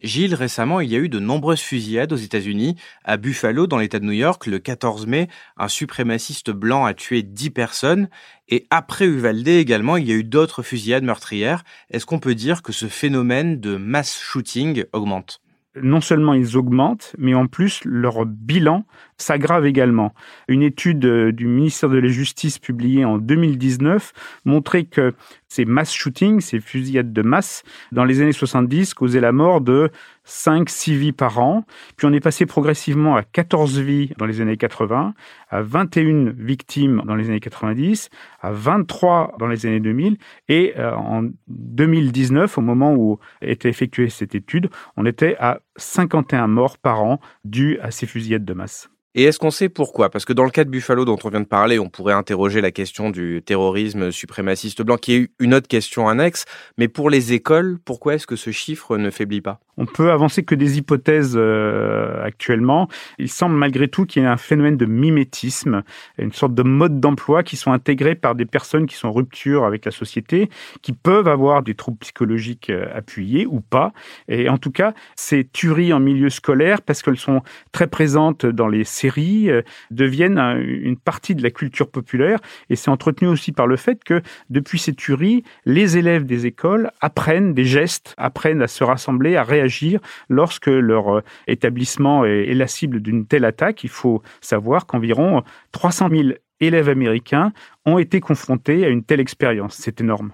Gilles, 0.02 0.34
récemment, 0.34 0.80
il 0.80 0.90
y 0.90 0.96
a 0.96 0.98
eu 0.98 1.08
de 1.08 1.20
nombreuses 1.20 1.60
fusillades 1.60 2.12
aux 2.12 2.16
États-Unis. 2.16 2.74
À 3.04 3.16
Buffalo, 3.16 3.68
dans 3.68 3.78
l'État 3.78 4.00
de 4.00 4.04
New 4.04 4.10
York, 4.10 4.48
le 4.48 4.58
14 4.58 5.06
mai, 5.06 5.28
un 5.56 5.68
suprémaciste 5.68 6.50
blanc 6.50 6.84
a 6.84 6.92
tué 6.92 7.22
10 7.22 7.50
personnes. 7.50 8.08
Et 8.48 8.66
après 8.70 9.06
Uvalde 9.06 9.46
également, 9.46 9.96
il 9.96 10.08
y 10.08 10.12
a 10.12 10.16
eu 10.16 10.24
d'autres 10.24 10.64
fusillades 10.64 11.04
meurtrières. 11.04 11.62
Est-ce 11.88 12.04
qu'on 12.04 12.18
peut 12.18 12.34
dire 12.34 12.62
que 12.62 12.72
ce 12.72 12.86
phénomène 12.86 13.60
de 13.60 13.76
mass 13.76 14.18
shooting 14.20 14.84
augmente? 14.92 15.43
Non 15.82 16.00
seulement 16.00 16.34
ils 16.34 16.56
augmentent, 16.56 17.14
mais 17.18 17.34
en 17.34 17.46
plus 17.46 17.80
leur 17.84 18.26
bilan 18.26 18.84
s'aggrave 19.16 19.66
également. 19.66 20.14
Une 20.48 20.62
étude 20.62 21.04
euh, 21.04 21.32
du 21.32 21.46
ministère 21.46 21.88
de 21.88 21.98
la 21.98 22.08
Justice 22.08 22.58
publiée 22.58 23.04
en 23.04 23.18
2019 23.18 24.12
montrait 24.44 24.84
que 24.84 25.14
ces 25.54 25.64
mass 25.64 25.92
shootings, 25.92 26.40
ces 26.40 26.58
fusillades 26.58 27.12
de 27.12 27.22
masse, 27.22 27.62
dans 27.92 28.04
les 28.04 28.20
années 28.20 28.32
70, 28.32 28.92
causaient 28.94 29.20
la 29.20 29.30
mort 29.30 29.60
de 29.60 29.90
5, 30.24 30.68
6 30.68 30.96
vies 30.96 31.12
par 31.12 31.38
an. 31.38 31.64
Puis 31.96 32.06
on 32.06 32.12
est 32.12 32.20
passé 32.20 32.44
progressivement 32.44 33.14
à 33.14 33.22
14 33.22 33.78
vies 33.78 34.10
dans 34.18 34.26
les 34.26 34.40
années 34.40 34.56
80, 34.56 35.14
à 35.50 35.62
21 35.62 36.30
victimes 36.36 37.02
dans 37.06 37.14
les 37.14 37.28
années 37.28 37.40
90, 37.40 38.10
à 38.40 38.50
23 38.50 39.36
dans 39.38 39.46
les 39.46 39.64
années 39.66 39.80
2000. 39.80 40.16
Et 40.48 40.74
euh, 40.76 40.92
en 40.96 41.28
2019, 41.48 42.58
au 42.58 42.60
moment 42.60 42.94
où 42.94 43.20
était 43.40 43.68
effectuée 43.68 44.08
cette 44.08 44.34
étude, 44.34 44.70
on 44.96 45.06
était 45.06 45.36
à 45.38 45.60
51 45.76 46.48
morts 46.48 46.78
par 46.78 47.02
an 47.02 47.20
dues 47.44 47.78
à 47.80 47.92
ces 47.92 48.06
fusillades 48.06 48.44
de 48.44 48.54
masse. 48.54 48.88
Et 49.16 49.22
est-ce 49.22 49.38
qu'on 49.38 49.52
sait 49.52 49.68
pourquoi? 49.68 50.10
Parce 50.10 50.24
que 50.24 50.32
dans 50.32 50.42
le 50.42 50.50
cas 50.50 50.64
de 50.64 50.70
Buffalo 50.70 51.04
dont 51.04 51.18
on 51.22 51.28
vient 51.28 51.40
de 51.40 51.46
parler, 51.46 51.78
on 51.78 51.88
pourrait 51.88 52.14
interroger 52.14 52.60
la 52.60 52.72
question 52.72 53.10
du 53.10 53.42
terrorisme 53.46 54.10
suprémaciste 54.10 54.82
blanc, 54.82 54.96
qui 54.96 55.14
est 55.14 55.30
une 55.38 55.54
autre 55.54 55.68
question 55.68 56.08
annexe. 56.08 56.46
Mais 56.78 56.88
pour 56.88 57.10
les 57.10 57.32
écoles, 57.32 57.78
pourquoi 57.84 58.14
est-ce 58.14 58.26
que 58.26 58.34
ce 58.34 58.50
chiffre 58.50 58.96
ne 58.96 59.10
faiblit 59.10 59.40
pas? 59.40 59.60
On 59.76 59.86
peut 59.86 60.10
avancer 60.10 60.44
que 60.44 60.54
des 60.54 60.78
hypothèses 60.78 61.34
euh, 61.36 62.24
actuellement. 62.24 62.88
Il 63.18 63.28
semble 63.28 63.56
malgré 63.56 63.88
tout 63.88 64.04
qu'il 64.04 64.22
y 64.22 64.24
ait 64.24 64.28
un 64.28 64.36
phénomène 64.36 64.76
de 64.76 64.86
mimétisme, 64.86 65.82
une 66.18 66.32
sorte 66.32 66.54
de 66.54 66.62
mode 66.62 67.00
d'emploi 67.00 67.42
qui 67.42 67.56
sont 67.56 67.72
intégrés 67.72 68.14
par 68.14 68.34
des 68.34 68.46
personnes 68.46 68.86
qui 68.86 68.96
sont 68.96 69.08
en 69.08 69.12
rupture 69.12 69.64
avec 69.64 69.84
la 69.84 69.90
société, 69.90 70.48
qui 70.82 70.92
peuvent 70.92 71.28
avoir 71.28 71.62
des 71.62 71.74
troubles 71.74 71.98
psychologiques 71.98 72.70
euh, 72.70 72.86
appuyés 72.94 73.46
ou 73.46 73.60
pas. 73.60 73.92
Et 74.28 74.48
en 74.48 74.58
tout 74.58 74.70
cas, 74.72 74.92
ces 75.16 75.44
tueries 75.44 75.92
en 75.92 76.00
milieu 76.00 76.30
scolaire, 76.30 76.82
parce 76.82 77.02
qu'elles 77.02 77.16
sont 77.16 77.42
très 77.72 77.86
présentes 77.86 78.46
dans 78.46 78.68
les 78.68 78.84
euh, 79.16 79.62
deviennent 79.90 80.38
une 80.38 80.96
partie 80.96 81.34
de 81.34 81.42
la 81.42 81.50
culture 81.50 81.90
populaire 81.90 82.40
et 82.70 82.76
c'est 82.76 82.90
entretenu 82.90 83.28
aussi 83.28 83.52
par 83.52 83.66
le 83.66 83.76
fait 83.76 84.02
que 84.02 84.22
depuis 84.50 84.78
ces 84.78 84.94
tueries, 84.94 85.44
les 85.64 85.96
élèves 85.96 86.24
des 86.24 86.46
écoles 86.46 86.90
apprennent 87.00 87.54
des 87.54 87.64
gestes, 87.64 88.14
apprennent 88.16 88.62
à 88.62 88.68
se 88.68 88.84
rassembler, 88.84 89.36
à 89.36 89.42
réagir 89.42 90.00
lorsque 90.28 90.66
leur 90.66 91.16
euh, 91.16 91.20
établissement 91.46 92.24
est 92.24 92.54
la 92.54 92.66
cible 92.66 93.00
d'une 93.00 93.26
telle 93.26 93.44
attaque. 93.44 93.84
Il 93.84 93.90
faut 93.90 94.22
savoir 94.40 94.86
qu'environ 94.86 95.42
300 95.72 96.08
000 96.10 96.28
élèves 96.60 96.88
américains 96.88 97.52
ont 97.84 97.98
été 97.98 98.20
confrontés 98.20 98.84
à 98.84 98.88
une 98.88 99.04
telle 99.04 99.20
expérience. 99.20 99.74
C'est 99.74 100.00
énorme. 100.00 100.32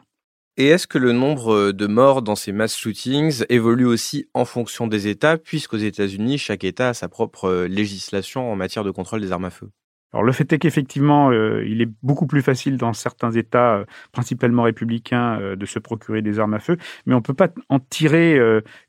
Et 0.61 0.67
est-ce 0.67 0.87
que 0.87 0.99
le 0.99 1.12
nombre 1.12 1.55
euh, 1.55 1.73
de 1.73 1.87
morts 1.87 2.21
dans 2.21 2.37
ces 2.37 2.52
mass 2.52 2.76
shootings 2.76 3.47
évolue 3.49 3.87
aussi 3.87 4.29
en 4.35 4.45
fonction 4.45 4.87
des 4.88 5.09
États, 5.09 5.38
puisqu'aux 5.38 5.79
États-Unis, 5.79 6.37
chaque 6.37 6.64
État 6.64 6.90
a 6.90 6.93
sa 6.93 7.09
propre 7.09 7.47
euh, 7.47 7.67
législation 7.67 8.52
en 8.52 8.57
matière 8.57 8.85
de 8.85 8.90
contrôle 8.90 9.23
des 9.23 9.33
armes 9.33 9.47
à 9.47 9.50
feu? 9.50 9.71
Alors 10.12 10.25
le 10.25 10.33
fait 10.33 10.52
est 10.52 10.59
qu'effectivement, 10.59 11.31
euh, 11.31 11.64
il 11.67 11.81
est 11.83 11.88
beaucoup 12.02 12.26
plus 12.26 12.43
facile 12.43 12.76
dans 12.76 12.93
certains 12.93 13.31
États, 13.31 13.76
euh, 13.76 13.85
principalement 14.11 14.64
républicains, 14.64 15.38
euh, 15.40 15.57
de 15.57 15.67
se 15.67 15.79
procurer 15.79 16.21
des 16.21 16.40
armes 16.40 16.55
à 16.55 16.59
feu, 16.59 16.76
mais 17.07 17.14
on 17.14 17.19
ne 17.19 17.23
peut 17.23 17.35
pas 17.35 17.49
en 17.69 17.79
tirer 17.79 18.40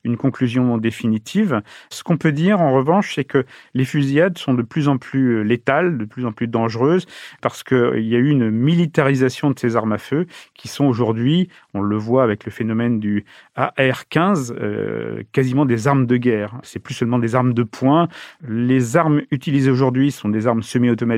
une 0.04 0.16
conclusion 0.16 0.78
définitive. 0.78 1.62
Ce 1.90 2.02
qu'on 2.02 2.16
peut 2.16 2.32
dire, 2.32 2.60
en 2.60 2.72
revanche, 2.72 3.14
c'est 3.14 3.24
que 3.24 3.44
les 3.74 3.84
fusillades 3.84 4.38
sont 4.38 4.54
de 4.54 4.62
plus 4.62 4.88
en 4.88 4.98
plus 4.98 5.44
létales, 5.44 5.98
de 5.98 6.04
plus 6.04 6.24
en 6.26 6.32
plus 6.32 6.48
dangereuses, 6.48 7.06
parce 7.40 7.62
qu'il 7.62 8.06
y 8.06 8.14
a 8.14 8.18
eu 8.18 8.28
une 8.28 8.50
militarisation 8.50 9.50
de 9.50 9.58
ces 9.58 9.76
armes 9.76 9.92
à 9.92 9.98
feu, 9.98 10.26
qui 10.54 10.68
sont 10.68 10.84
aujourd'hui, 10.84 11.48
on 11.74 11.80
le 11.82 11.96
voit 11.96 12.24
avec 12.24 12.44
le 12.44 12.50
phénomène 12.50 13.00
du 13.00 13.24
AR-15, 13.56 14.54
quasiment 15.32 15.66
des 15.66 15.86
armes 15.88 16.06
de 16.06 16.16
guerre. 16.16 16.58
C'est 16.62 16.80
plus 16.80 16.94
seulement 16.94 17.18
des 17.18 17.34
armes 17.34 17.54
de 17.54 17.62
poing. 17.62 18.08
Les 18.46 18.96
armes 18.96 19.22
utilisées 19.30 19.70
aujourd'hui 19.70 20.10
sont 20.10 20.28
des 20.28 20.46
armes 20.46 20.62
semi-automatiques 20.62 21.11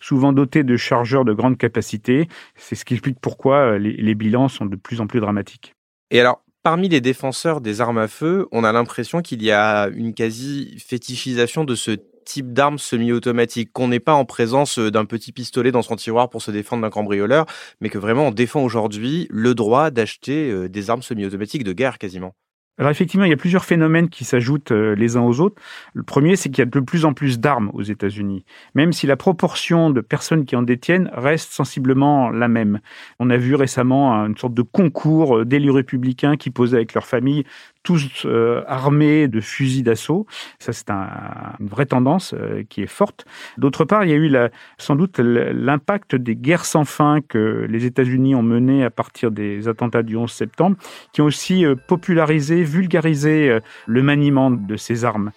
souvent 0.00 0.32
dotés 0.32 0.64
de 0.64 0.76
chargeurs 0.76 1.24
de 1.24 1.32
grande 1.32 1.58
capacité. 1.58 2.28
C'est 2.54 2.74
ce 2.74 2.84
qui 2.84 2.94
explique 2.94 3.18
pourquoi 3.20 3.56
euh, 3.56 3.78
les, 3.78 3.92
les 3.92 4.14
bilans 4.14 4.48
sont 4.48 4.66
de 4.66 4.76
plus 4.76 5.00
en 5.00 5.06
plus 5.06 5.20
dramatiques. 5.20 5.74
Et 6.10 6.20
alors, 6.20 6.42
parmi 6.62 6.88
les 6.88 7.00
défenseurs 7.00 7.60
des 7.60 7.80
armes 7.80 7.98
à 7.98 8.08
feu, 8.08 8.46
on 8.52 8.64
a 8.64 8.72
l'impression 8.72 9.22
qu'il 9.22 9.42
y 9.42 9.50
a 9.50 9.88
une 9.88 10.14
quasi-fétichisation 10.14 11.64
de 11.64 11.74
ce 11.74 11.96
type 12.28 12.52
d'armes 12.52 12.78
semi-automatique, 12.78 13.72
qu'on 13.72 13.88
n'est 13.88 14.00
pas 14.00 14.12
en 14.12 14.26
présence 14.26 14.78
euh, 14.78 14.90
d'un 14.90 15.06
petit 15.06 15.32
pistolet 15.32 15.72
dans 15.72 15.82
son 15.82 15.96
tiroir 15.96 16.28
pour 16.28 16.42
se 16.42 16.50
défendre 16.50 16.82
d'un 16.82 16.90
cambrioleur, 16.90 17.46
mais 17.80 17.88
que 17.88 17.98
vraiment 17.98 18.28
on 18.28 18.30
défend 18.30 18.62
aujourd'hui 18.62 19.26
le 19.30 19.54
droit 19.54 19.90
d'acheter 19.90 20.50
euh, 20.50 20.68
des 20.68 20.90
armes 20.90 21.02
semi-automatiques 21.02 21.64
de 21.64 21.72
guerre 21.72 21.98
quasiment. 21.98 22.34
Alors 22.78 22.92
effectivement, 22.92 23.24
il 23.26 23.30
y 23.30 23.34
a 23.34 23.36
plusieurs 23.36 23.64
phénomènes 23.64 24.08
qui 24.08 24.24
s'ajoutent 24.24 24.70
euh, 24.70 24.94
les 24.94 25.16
uns 25.16 25.22
aux 25.22 25.40
autres. 25.40 25.60
Le 25.94 26.04
premier, 26.04 26.36
c'est 26.36 26.48
qu'il 26.48 26.60
y 26.60 26.62
a 26.62 26.66
de 26.66 26.80
plus 26.80 27.04
en 27.04 27.12
plus 27.12 27.40
d'armes 27.40 27.70
aux 27.74 27.82
États-Unis, 27.82 28.44
même 28.74 28.92
si 28.92 29.08
la 29.08 29.16
proportion 29.16 29.90
de 29.90 30.00
personnes 30.00 30.44
qui 30.44 30.54
en 30.54 30.62
détiennent 30.62 31.10
reste 31.12 31.52
sensiblement 31.52 32.30
la 32.30 32.46
même. 32.46 32.78
On 33.18 33.30
a 33.30 33.36
vu 33.36 33.56
récemment 33.56 34.14
une 34.26 34.36
sorte 34.36 34.54
de 34.54 34.62
concours 34.62 35.38
euh, 35.38 35.44
d'élus 35.44 35.70
républicains 35.70 36.36
qui 36.36 36.50
posaient 36.50 36.76
avec 36.76 36.94
leur 36.94 37.06
famille 37.06 37.44
tous 37.88 38.26
euh, 38.26 38.62
armés 38.66 39.28
de 39.28 39.40
fusils 39.40 39.82
d'assaut. 39.82 40.26
Ça, 40.58 40.74
c'est 40.74 40.90
une 40.90 41.68
vraie 41.68 41.86
tendance 41.86 42.34
euh, 42.34 42.62
qui 42.68 42.82
est 42.82 42.86
forte. 42.86 43.24
D'autre 43.56 43.86
part, 43.86 44.04
il 44.04 44.10
y 44.10 44.12
a 44.12 44.16
eu 44.16 44.30
sans 44.76 44.94
doute 44.94 45.18
l'impact 45.18 46.14
des 46.14 46.36
guerres 46.36 46.66
sans 46.66 46.84
fin 46.84 47.22
que 47.26 47.66
les 47.66 47.86
États-Unis 47.86 48.34
ont 48.34 48.42
menées 48.42 48.84
à 48.84 48.90
partir 48.90 49.30
des 49.30 49.68
attentats 49.68 50.02
du 50.02 50.18
11 50.18 50.30
septembre, 50.30 50.76
qui 51.14 51.22
ont 51.22 51.24
aussi 51.24 51.64
euh, 51.64 51.76
popularisé, 51.76 52.62
vulgarisé 52.62 53.58
le 53.86 54.02
maniement 54.02 54.50
de 54.50 54.76
ces 54.76 55.06
armes 55.06 55.30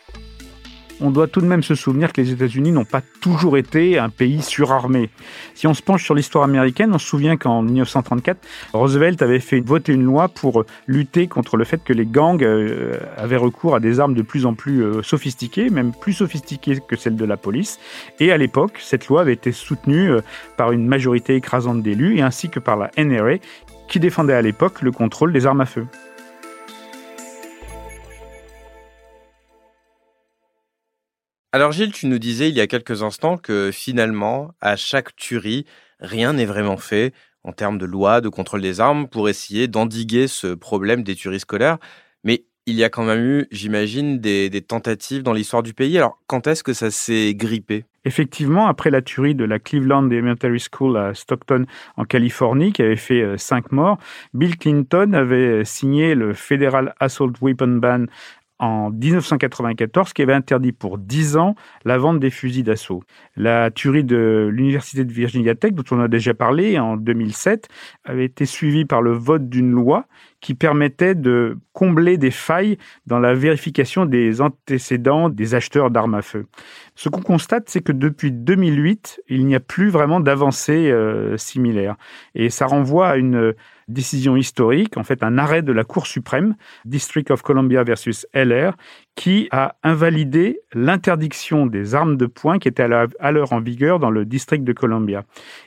on 1.01 1.12
doit 1.12 1.27
tout 1.27 1.41
de 1.41 1.46
même 1.46 1.63
se 1.63 1.75
souvenir 1.75 2.13
que 2.13 2.22
les 2.22 2.31
États-Unis 2.31 2.72
n'ont 2.72 2.86
pas 2.86 3.01
toujours 3.22 3.58
été 3.58 3.98
un 3.98 4.10
pays 4.10 4.41
surarmé. 4.41 5.10
Si 5.55 5.67
on 5.67 5.74
se 5.74 5.81
penche 5.81 6.03
sur 6.03 6.15
l'histoire 6.15 6.43
américaine, 6.43 6.91
on 6.93 7.00
se 7.00 7.08
souvient 7.08 7.38
qu'en 7.38 7.62
1934, 7.62 8.39
Roosevelt 8.74 9.22
avait 9.22 9.39
fait 9.39 9.60
voter 9.60 9.93
une 9.93 10.03
loi 10.03 10.27
pour 10.29 10.65
lutter 10.88 11.27
contre 11.27 11.58
le 11.58 11.63
fait 11.63 11.84
que 11.84 11.93
les 11.93 12.05
gangs 12.05 12.43
euh, 12.43 12.98
avaient 13.17 13.38
recours 13.38 13.75
à 13.75 13.79
des 13.79 14.00
armes 14.00 14.13
de 14.13 14.22
plus 14.22 14.46
en 14.46 14.53
plus 14.53 14.84
euh, 14.84 15.01
sophistiquées, 15.01 15.70
même 15.70 15.91
plus 15.93 16.13
sophistiquées 16.13 16.79
que 16.88 16.96
celles 16.96 17.15
de 17.15 17.25
la 17.25 17.38
police. 17.38 17.79
Et 18.20 18.31
à 18.31 18.38
l'époque, 18.38 18.79
cette 18.79 19.08
loi 19.08 19.22
avait 19.22 19.34
été 19.34 19.51
soutenue 19.51 20.12
euh, 20.12 20.22
par 20.58 20.72
une 20.72 20.88
majorité 20.88 21.36
écrasante 21.36 21.81
d'élus 21.81 22.17
et 22.17 22.22
ainsi 22.22 22.50
que 22.50 22.60
par 22.60 22.77
la 22.77 22.91
NRA, 22.98 23.36
qui 23.88 24.00
défendait 24.00 24.34
à 24.34 24.41
l'époque 24.41 24.81
le 24.81 24.91
contrôle 24.91 25.34
des 25.34 25.46
armes 25.46 25.62
à 25.62 25.65
feu. 25.65 25.86
Alors 31.53 31.74
Gilles, 31.74 31.91
tu 31.91 32.08
nous 32.08 32.17
disais 32.17 32.48
il 32.48 32.55
y 32.55 32.62
a 32.62 32.67
quelques 32.67 33.03
instants 33.03 33.38
que 33.38 33.72
finalement, 33.74 34.53
à 34.62 34.77
chaque 34.77 35.17
tuerie, 35.17 35.65
rien 36.00 36.31
n'est 36.31 36.46
vraiment 36.46 36.77
fait 36.77 37.13
en 37.43 37.51
termes 37.51 37.77
de 37.77 37.86
loi, 37.86 38.22
de 38.22 38.29
contrôle 38.29 38.62
des 38.62 38.79
armes, 38.79 39.10
pour 39.10 39.27
essayer 39.27 39.67
d'endiguer 39.67 40.27
ce 40.27 40.53
problème 40.53 41.03
des 41.03 41.13
tueries 41.13 41.41
scolaires. 41.41 41.77
Mais 42.24 42.46
il 42.67 42.75
y 42.75 42.86
a 42.86 42.89
quand 42.89 43.03
même 43.03 43.25
eu, 43.25 43.48
j'imagine, 43.51 44.20
des, 44.20 44.50
tentatives 44.62 45.24
dans 45.24 45.34
l'histoire 45.34 45.62
du 45.62 45.74
pays. 45.74 45.98
Alors 45.98 46.22
quand 46.25 46.48
est-ce 46.48 46.63
que 46.63 46.72
ça 46.72 46.89
s'est 46.89 47.36
grippé? 47.36 47.84
Effectivement, 48.05 48.67
après 48.67 48.89
la 48.89 49.01
tuerie 49.01 49.36
de 49.36 49.43
la 49.43 49.60
Cleveland 49.60 50.10
Elementary 50.10 50.63
School 50.72 50.98
à 50.98 51.13
Stockton, 51.13 51.65
en 51.98 52.05
Californie, 52.05 52.72
qui 52.72 52.81
avait 52.81 52.96
fait 52.96 53.22
euh, 53.22 53.38
cinq 53.38 53.72
morts, 53.72 53.98
Bill 54.34 54.58
Clinton 54.58 55.13
avait 55.13 55.65
signé 55.65 56.15
le 56.15 56.34
Federal 56.34 56.96
Assault 57.00 57.34
Weapon 57.41 57.67
Ban 57.67 58.05
en 58.62 58.91
1994 58.91 60.13
qui 60.13 60.22
avait 60.22 60.34
interdit 60.34 60.72
pour 60.72 61.00
10 61.00 61.36
ans 61.36 61.56
la 61.84 61.98
vente 61.98 62.20
des 62.20 62.30
fusils 62.30 62.63
d'assaut. 62.63 63.03
La 63.36 63.72
tuerie 63.72 64.03
de 64.03 64.50
l'Université 64.53 65.03
de 65.03 65.12
Virginia 65.12 65.56
Tech, 65.56 65.74
dont 65.74 65.84
on 65.91 66.00
a 66.00 66.08
déjà 66.08 66.34
parlé 66.34 66.80
en 66.80 66.96
2007, 66.96 67.68
avait 68.06 68.25
été 68.25 68.46
suivie 68.46 68.86
par 68.86 69.01
le 69.01 69.12
vote 69.12 69.50
d'une 69.50 69.72
loi 69.72 70.06
qui 70.41 70.55
permettait 70.55 71.15
de 71.15 71.57
combler 71.71 72.17
des 72.17 72.31
failles 72.31 72.77
dans 73.05 73.19
la 73.19 73.33
vérification 73.33 74.05
des 74.05 74.41
antécédents 74.41 75.29
des 75.29 75.55
acheteurs 75.55 75.91
d'armes 75.91 76.15
à 76.15 76.21
feu. 76.21 76.48
Ce 76.95 77.10
qu'on 77.10 77.21
constate, 77.21 77.69
c'est 77.69 77.81
que 77.81 77.91
depuis 77.91 78.31
2008, 78.31 79.21
il 79.29 79.45
n'y 79.45 79.55
a 79.55 79.60
plus 79.60 79.89
vraiment 79.89 80.19
d'avancée 80.19 80.91
euh, 80.91 81.38
similaire. 81.38 81.95
Et 82.36 82.50
ça 82.50 82.65
renvoie 82.65 83.10
à 83.10 83.17
une 83.17 83.53
décision 83.88 84.36
historique, 84.36 84.98
en 84.98 85.03
fait 85.03 85.24
un 85.24 85.38
arrêt 85.38 85.62
de 85.62 85.71
la 85.71 85.83
Cour 85.83 86.07
suprême, 86.07 86.55
District 86.86 87.29
of 87.31 87.41
Columbia 87.41 87.83
versus 87.83 88.25
LR, 88.33 88.75
qui 89.15 89.48
a 89.51 89.75
invalidé 89.84 90.62
l'interdiction 90.74 91.65
des 91.65 91.96
armes 91.96 92.18
de 92.18 92.25
poing 92.25 92.60
qui 92.60 92.68
était 92.68 92.84
à 92.84 93.32
l'heure 93.32 93.53
en 93.53 93.60
vigueur 93.60 94.00
dans 94.00 94.10
le 94.10 94.25
District 94.25 94.63
de 94.63 94.74
Columbia. 94.74 95.24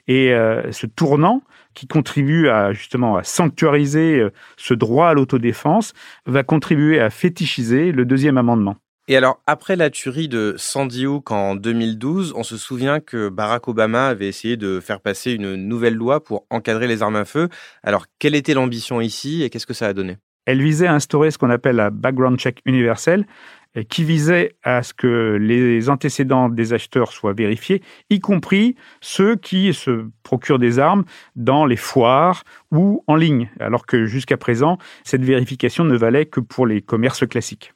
Et 0.09 0.33
euh, 0.33 0.73
ce 0.73 0.87
tournant, 0.87 1.43
qui 1.75 1.87
contribue 1.87 2.49
à 2.49 2.73
justement 2.73 3.17
à 3.17 3.25
sanctuariser 3.25 4.21
euh, 4.21 4.31
ce 4.57 4.75
droit 4.75 5.09
à 5.09 5.15
l'autodéfense, 5.15 5.93
va 6.27 6.43
contribuer 6.43 7.01
à 7.01 7.11
fétichiser 7.11 7.93
le 7.93 8.05
deuxième 8.05 8.39
amendement. 8.39 8.77
Et 9.07 9.19
alors, 9.19 9.43
après 9.47 9.77
la 9.77 9.91
tuerie 9.91 10.29
de 10.29 10.55
Sandy 10.57 11.05
Hook 11.05 11.31
en 11.31 11.57
2012, 11.57 12.33
on 12.37 12.43
se 12.43 12.57
souvient 12.57 13.01
que 13.01 13.29
Barack 13.29 13.69
Obama 13.69 14.07
avait 14.07 14.29
essayé 14.29 14.57
de 14.57 14.81
faire 14.81 15.01
passer 15.01 15.33
une 15.33 15.57
nouvelle 15.57 15.95
loi 15.95 16.25
pour 16.25 16.47
encadrer 16.49 16.87
les 16.87 17.03
armes 17.03 17.17
à 17.17 17.27
feu. 17.27 17.51
Alors, 17.83 18.07
quelle 18.19 18.35
était 18.35 18.55
l'ambition 18.55 19.03
ici 19.03 19.43
et 19.43 19.51
qu'est-ce 19.51 19.67
que 19.67 19.75
ça 19.75 19.89
a 19.89 19.93
donné? 19.93 20.17
Elle 20.47 20.63
visait 20.63 20.87
à 20.87 20.95
instaurer 20.95 21.31
ce 21.31 21.39
qu'on 21.39 21.51
appelle 21.51 21.77
la 21.77 21.91
background 21.91 22.39
check 22.39 22.61
universelle. 22.65 23.27
qui 23.89 24.05
visait 24.05 24.55
à 24.63 24.85
ce 24.85 24.95
que 24.95 25.37
les 25.41 25.91
antécédents 25.91 26.49
des 26.49 26.73
acheteurs 26.73 27.11
soient 27.11 27.33
vérifiés, 27.33 27.83
y 28.09 28.21
compris 28.21 28.77
ceux 29.01 29.35
qui 29.35 29.75
se 29.75 30.07
procurent 30.23 30.61
des 30.61 30.79
armes 30.79 31.05
dans 31.35 31.67
les 31.67 31.77
foires 31.77 32.45
ou 32.71 33.03
en 33.09 33.17
ligne, 33.17 33.51
alors 33.59 33.85
que 33.85 34.07
jusqu'à 34.07 34.37
présent, 34.37 34.79
cette 35.03 35.25
vérification 35.25 35.83
ne 35.83 35.97
valait 35.97 36.27
que 36.27 36.39
pour 36.39 36.69
les 36.69 36.83
commerces 36.83 37.27
classiques. 37.27 37.74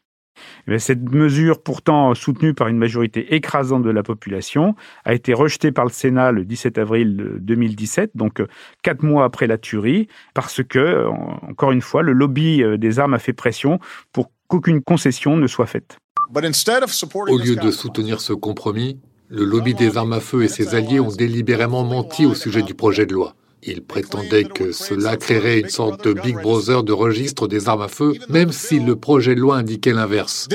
Cette 0.79 1.03
mesure, 1.11 1.63
pourtant 1.63 2.15
soutenue 2.15 2.55
par 2.55 2.69
une 2.69 2.79
majorité 2.79 3.35
écrasante 3.35 3.83
de 3.83 3.91
la 3.91 4.03
population, 4.03 4.75
a 5.05 5.15
été 5.15 5.35
rejetée 5.35 5.73
par 5.73 5.85
le 5.85 5.91
Sénat 5.91 6.33
le 6.33 6.45
17 6.45 6.79
avril 6.79 7.37
2017, 7.41 8.13
donc 8.15 8.41
euh, 8.41 8.47
quatre 8.83 9.03
mois 9.03 9.25
après 9.25 9.47
la 9.47 9.59
tuerie, 9.59 10.09
parce 10.35 10.63
que, 10.63 11.07
encore 11.49 11.73
une 11.73 11.81
fois, 11.81 12.03
le 12.03 12.13
lobby 12.13 12.63
euh, 12.63 12.77
des 12.77 12.99
armes 12.99 13.15
a 13.15 13.19
fait 13.19 13.33
pression 13.33 13.79
pour 14.13 14.31
qu'aucune 14.49 14.83
concession 14.83 15.37
ne 15.37 15.47
soit 15.47 15.67
faite. 15.67 15.99
Au 16.35 17.39
lieu 17.39 17.57
de 17.57 17.71
soutenir 17.71 18.21
ce 18.21 18.33
compromis, 18.33 19.01
le 19.29 19.45
lobby 19.45 19.75
des 19.75 19.97
armes 19.97 20.13
à 20.13 20.21
feu 20.21 20.43
et 20.43 20.49
ses 20.49 20.75
alliés 20.75 21.01
ont 21.01 21.13
délibérément 21.13 21.85
menti 21.85 22.27
au 22.27 22.35
sujet 22.35 22.63
du 22.63 22.75
projet 22.75 23.07
de 23.07 23.15
loi. 23.15 23.35
Ils 23.63 23.83
prétendaient 23.83 24.45
que 24.45 24.73
cela 24.73 25.17
créerait 25.17 25.61
une 25.61 25.69
sorte 25.69 26.05
de 26.05 26.13
Big 26.13 26.37
Brother 26.37 26.83
de 26.83 26.93
registre 26.93 27.49
des 27.49 27.69
armes 27.69 27.83
à 27.83 27.89
feu, 27.89 28.15
même 28.29 28.53
si 28.53 28.79
le 28.79 28.97
projet 28.97 29.35
de 29.35 29.41
loi 29.41 29.57
indiquait 29.57 29.93
l'inverse. 29.93 30.49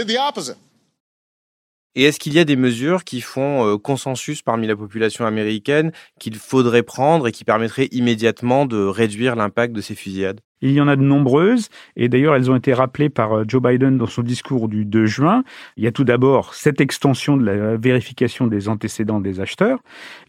Et 1.95 2.05
est-ce 2.05 2.19
qu'il 2.19 2.33
y 2.33 2.39
a 2.39 2.45
des 2.45 2.55
mesures 2.55 3.03
qui 3.03 3.21
font 3.21 3.67
euh, 3.67 3.77
consensus 3.77 4.41
parmi 4.41 4.65
la 4.65 4.75
population 4.75 5.27
américaine 5.27 5.91
qu'il 6.19 6.35
faudrait 6.37 6.81
prendre 6.81 7.27
et 7.27 7.31
qui 7.31 7.43
permettraient 7.43 7.89
immédiatement 7.91 8.65
de 8.65 8.83
réduire 8.83 9.35
l'impact 9.35 9.73
de 9.75 9.81
ces 9.81 9.93
fusillades? 9.93 10.41
Il 10.69 10.75
y 10.75 10.81
en 10.81 10.87
a 10.87 10.95
de 10.95 11.01
nombreuses, 11.01 11.69
et 11.95 12.09
d'ailleurs 12.09 12.35
elles 12.35 12.49
ont 12.49 12.55
été 12.55 12.73
rappelées 12.73 13.09
par 13.09 13.33
euh, 13.33 13.43
Joe 13.47 13.61
Biden 13.61 13.97
dans 13.97 14.07
son 14.07 14.21
discours 14.21 14.69
du 14.69 14.85
2 14.85 15.05
juin. 15.05 15.43
Il 15.77 15.83
y 15.83 15.87
a 15.87 15.91
tout 15.91 16.03
d'abord 16.03 16.53
cette 16.53 16.79
extension 16.79 17.37
de 17.37 17.45
la 17.45 17.75
vérification 17.75 18.47
des 18.47 18.69
antécédents 18.69 19.19
des 19.19 19.39
acheteurs. 19.39 19.79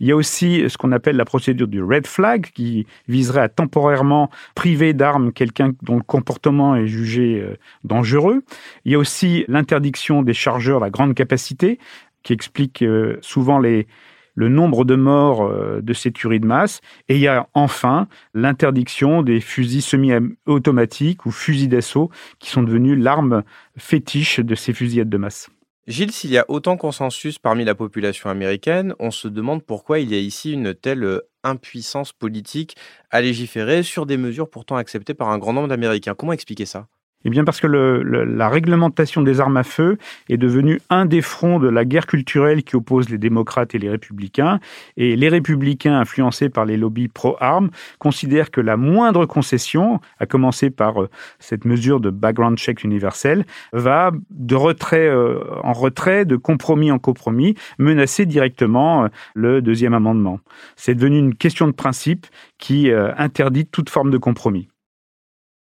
Il 0.00 0.06
y 0.06 0.12
a 0.12 0.16
aussi 0.16 0.68
ce 0.68 0.76
qu'on 0.76 0.92
appelle 0.92 1.16
la 1.16 1.24
procédure 1.24 1.68
du 1.68 1.82
red 1.82 2.06
flag, 2.06 2.50
qui 2.52 2.86
viserait 3.08 3.42
à 3.42 3.48
temporairement 3.48 4.30
priver 4.54 4.92
d'armes 4.92 5.32
quelqu'un 5.32 5.72
dont 5.82 5.96
le 5.96 6.02
comportement 6.02 6.74
est 6.74 6.86
jugé 6.86 7.40
euh, 7.40 7.56
dangereux. 7.84 8.42
Il 8.84 8.92
y 8.92 8.94
a 8.96 8.98
aussi 8.98 9.44
l'interdiction 9.46 10.22
des 10.22 10.34
chargeurs 10.34 10.82
à 10.82 10.90
grande 10.90 11.14
capacité, 11.14 11.78
qui 12.24 12.32
explique 12.32 12.82
euh, 12.82 13.18
souvent 13.20 13.58
les, 13.58 13.86
le 14.34 14.48
nombre 14.48 14.84
de 14.84 14.94
morts 14.94 15.42
euh, 15.42 15.80
de 15.82 15.92
ces 15.92 16.12
tueries 16.12 16.40
de 16.40 16.46
masse. 16.46 16.80
Et 17.08 17.16
il 17.16 17.20
y 17.20 17.28
a 17.28 17.48
enfin 17.54 18.08
l'interdiction 18.34 19.22
des 19.22 19.40
fusils 19.40 19.82
semi-automatiques 19.82 21.26
ou 21.26 21.30
fusils 21.30 21.68
d'assaut 21.68 22.10
qui 22.38 22.50
sont 22.50 22.62
devenus 22.62 22.98
l'arme 22.98 23.42
fétiche 23.76 24.40
de 24.40 24.54
ces 24.54 24.72
fusillades 24.72 25.08
de 25.08 25.18
masse. 25.18 25.48
Gilles, 25.86 26.12
s'il 26.12 26.30
y 26.30 26.38
a 26.38 26.46
autant 26.48 26.78
consensus 26.78 27.38
parmi 27.38 27.64
la 27.64 27.74
population 27.74 28.30
américaine, 28.30 28.94
on 28.98 29.10
se 29.10 29.28
demande 29.28 29.62
pourquoi 29.62 29.98
il 29.98 30.10
y 30.10 30.14
a 30.14 30.18
ici 30.18 30.52
une 30.52 30.74
telle 30.74 31.04
euh, 31.04 31.20
impuissance 31.42 32.12
politique 32.12 32.74
à 33.10 33.20
légiférer 33.20 33.82
sur 33.82 34.06
des 34.06 34.16
mesures 34.16 34.48
pourtant 34.48 34.76
acceptées 34.76 35.12
par 35.12 35.28
un 35.28 35.36
grand 35.38 35.52
nombre 35.52 35.68
d'Américains. 35.68 36.14
Comment 36.14 36.32
expliquer 36.32 36.64
ça? 36.64 36.88
Eh 37.24 37.30
bien 37.30 37.44
parce 37.44 37.60
que 37.60 37.66
la 37.66 38.48
réglementation 38.48 39.22
des 39.22 39.40
armes 39.40 39.56
à 39.56 39.64
feu 39.64 39.96
est 40.28 40.36
devenue 40.36 40.80
un 40.90 41.06
des 41.06 41.22
fronts 41.22 41.58
de 41.58 41.68
la 41.68 41.84
guerre 41.84 42.06
culturelle 42.06 42.62
qui 42.62 42.76
oppose 42.76 43.08
les 43.08 43.18
démocrates 43.18 43.74
et 43.74 43.78
les 43.78 43.90
républicains. 43.90 44.60
Et 44.96 45.16
les 45.16 45.28
républicains, 45.28 45.98
influencés 45.98 46.48
par 46.48 46.64
les 46.64 46.76
lobbies 46.76 47.08
pro-armes, 47.08 47.70
considèrent 47.98 48.50
que 48.50 48.60
la 48.60 48.76
moindre 48.76 49.26
concession, 49.26 50.00
à 50.18 50.26
commencer 50.26 50.70
par 50.70 51.02
euh, 51.02 51.10
cette 51.38 51.64
mesure 51.64 52.00
de 52.00 52.10
background 52.10 52.58
check 52.58 52.84
universel, 52.84 53.46
va 53.72 54.12
de 54.30 54.54
retrait 54.54 55.08
euh, 55.08 55.40
en 55.62 55.72
retrait, 55.72 56.24
de 56.24 56.36
compromis 56.36 56.90
en 56.90 56.98
compromis, 56.98 57.54
menacer 57.78 58.26
directement 58.26 59.04
euh, 59.04 59.08
le 59.34 59.62
deuxième 59.62 59.94
amendement. 59.94 60.40
C'est 60.76 60.94
devenu 60.94 61.18
une 61.18 61.34
question 61.34 61.66
de 61.66 61.72
principe 61.72 62.26
qui 62.58 62.90
interdit 62.90 63.66
toute 63.66 63.90
forme 63.90 64.10
de 64.10 64.18
compromis. 64.18 64.68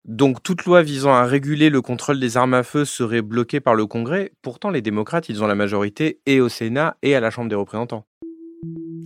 Donc 0.04 0.42
toute 0.42 0.64
loi 0.66 0.82
visant 0.82 1.14
à 1.14 1.24
réguler 1.24 1.70
le 1.70 1.80
contrôle 1.80 2.20
des 2.20 2.36
armes 2.36 2.52
à 2.54 2.62
feu 2.62 2.84
serait 2.84 3.22
bloquée 3.22 3.60
par 3.60 3.74
le 3.74 3.86
Congrès. 3.86 4.32
Pourtant, 4.42 4.70
les 4.70 4.82
démocrates, 4.82 5.28
ils 5.30 5.42
ont 5.42 5.46
la 5.46 5.54
majorité 5.54 6.20
et 6.26 6.40
au 6.42 6.50
Sénat 6.50 6.96
et 7.02 7.14
à 7.14 7.20
la 7.20 7.30
Chambre 7.30 7.48
des 7.48 7.54
représentants. 7.56 8.06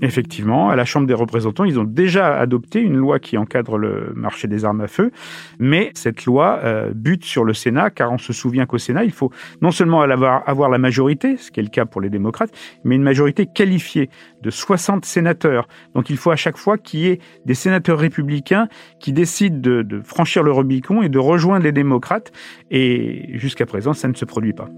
Effectivement, 0.02 0.70
à 0.70 0.76
la 0.76 0.84
Chambre 0.84 1.06
des 1.06 1.14
représentants, 1.14 1.64
ils 1.64 1.78
ont 1.78 1.84
déjà 1.84 2.38
adopté 2.38 2.80
une 2.80 2.96
loi 2.96 3.18
qui 3.18 3.38
encadre 3.38 3.78
le 3.78 4.12
marché 4.14 4.48
des 4.48 4.64
armes 4.64 4.80
à 4.80 4.88
feu, 4.88 5.10
mais 5.58 5.90
cette 5.94 6.24
loi 6.24 6.60
euh, 6.64 6.92
bute 6.94 7.24
sur 7.24 7.44
le 7.44 7.54
Sénat, 7.54 7.90
car 7.90 8.12
on 8.12 8.18
se 8.18 8.32
souvient 8.32 8.66
qu'au 8.66 8.78
Sénat, 8.78 9.04
il 9.04 9.12
faut 9.12 9.30
non 9.62 9.70
seulement 9.70 10.00
avoir, 10.02 10.68
la 10.68 10.78
majorité, 10.78 11.36
ce 11.36 11.50
qui 11.50 11.60
est 11.60 11.62
le 11.62 11.68
cas 11.68 11.84
pour 11.84 12.00
les 12.00 12.10
démocrates, 12.10 12.50
mais 12.84 12.96
une 12.96 13.02
majorité 13.02 13.46
qualifiée 13.46 14.10
de 14.42 14.50
60 14.50 15.04
sénateurs. 15.04 15.68
Donc 15.94 16.10
il 16.10 16.16
faut 16.16 16.30
à 16.30 16.36
chaque 16.36 16.56
fois 16.56 16.78
qu'il 16.78 17.00
y 17.00 17.06
ait 17.06 17.20
des 17.44 17.54
sénateurs 17.54 17.98
républicains 17.98 18.68
qui 19.00 19.12
décident 19.12 19.58
de, 19.58 19.82
de 19.82 20.00
franchir 20.00 20.42
le 20.42 20.52
Rubicon 20.52 21.02
et 21.02 21.08
de 21.08 21.18
rejoindre 21.18 21.64
les 21.64 21.72
démocrates, 21.72 22.32
et 22.70 23.38
jusqu'à 23.38 23.66
présent, 23.66 23.92
ça 23.92 24.08
ne 24.08 24.14
se 24.14 24.24
produit 24.24 24.52
pas. 24.52 24.68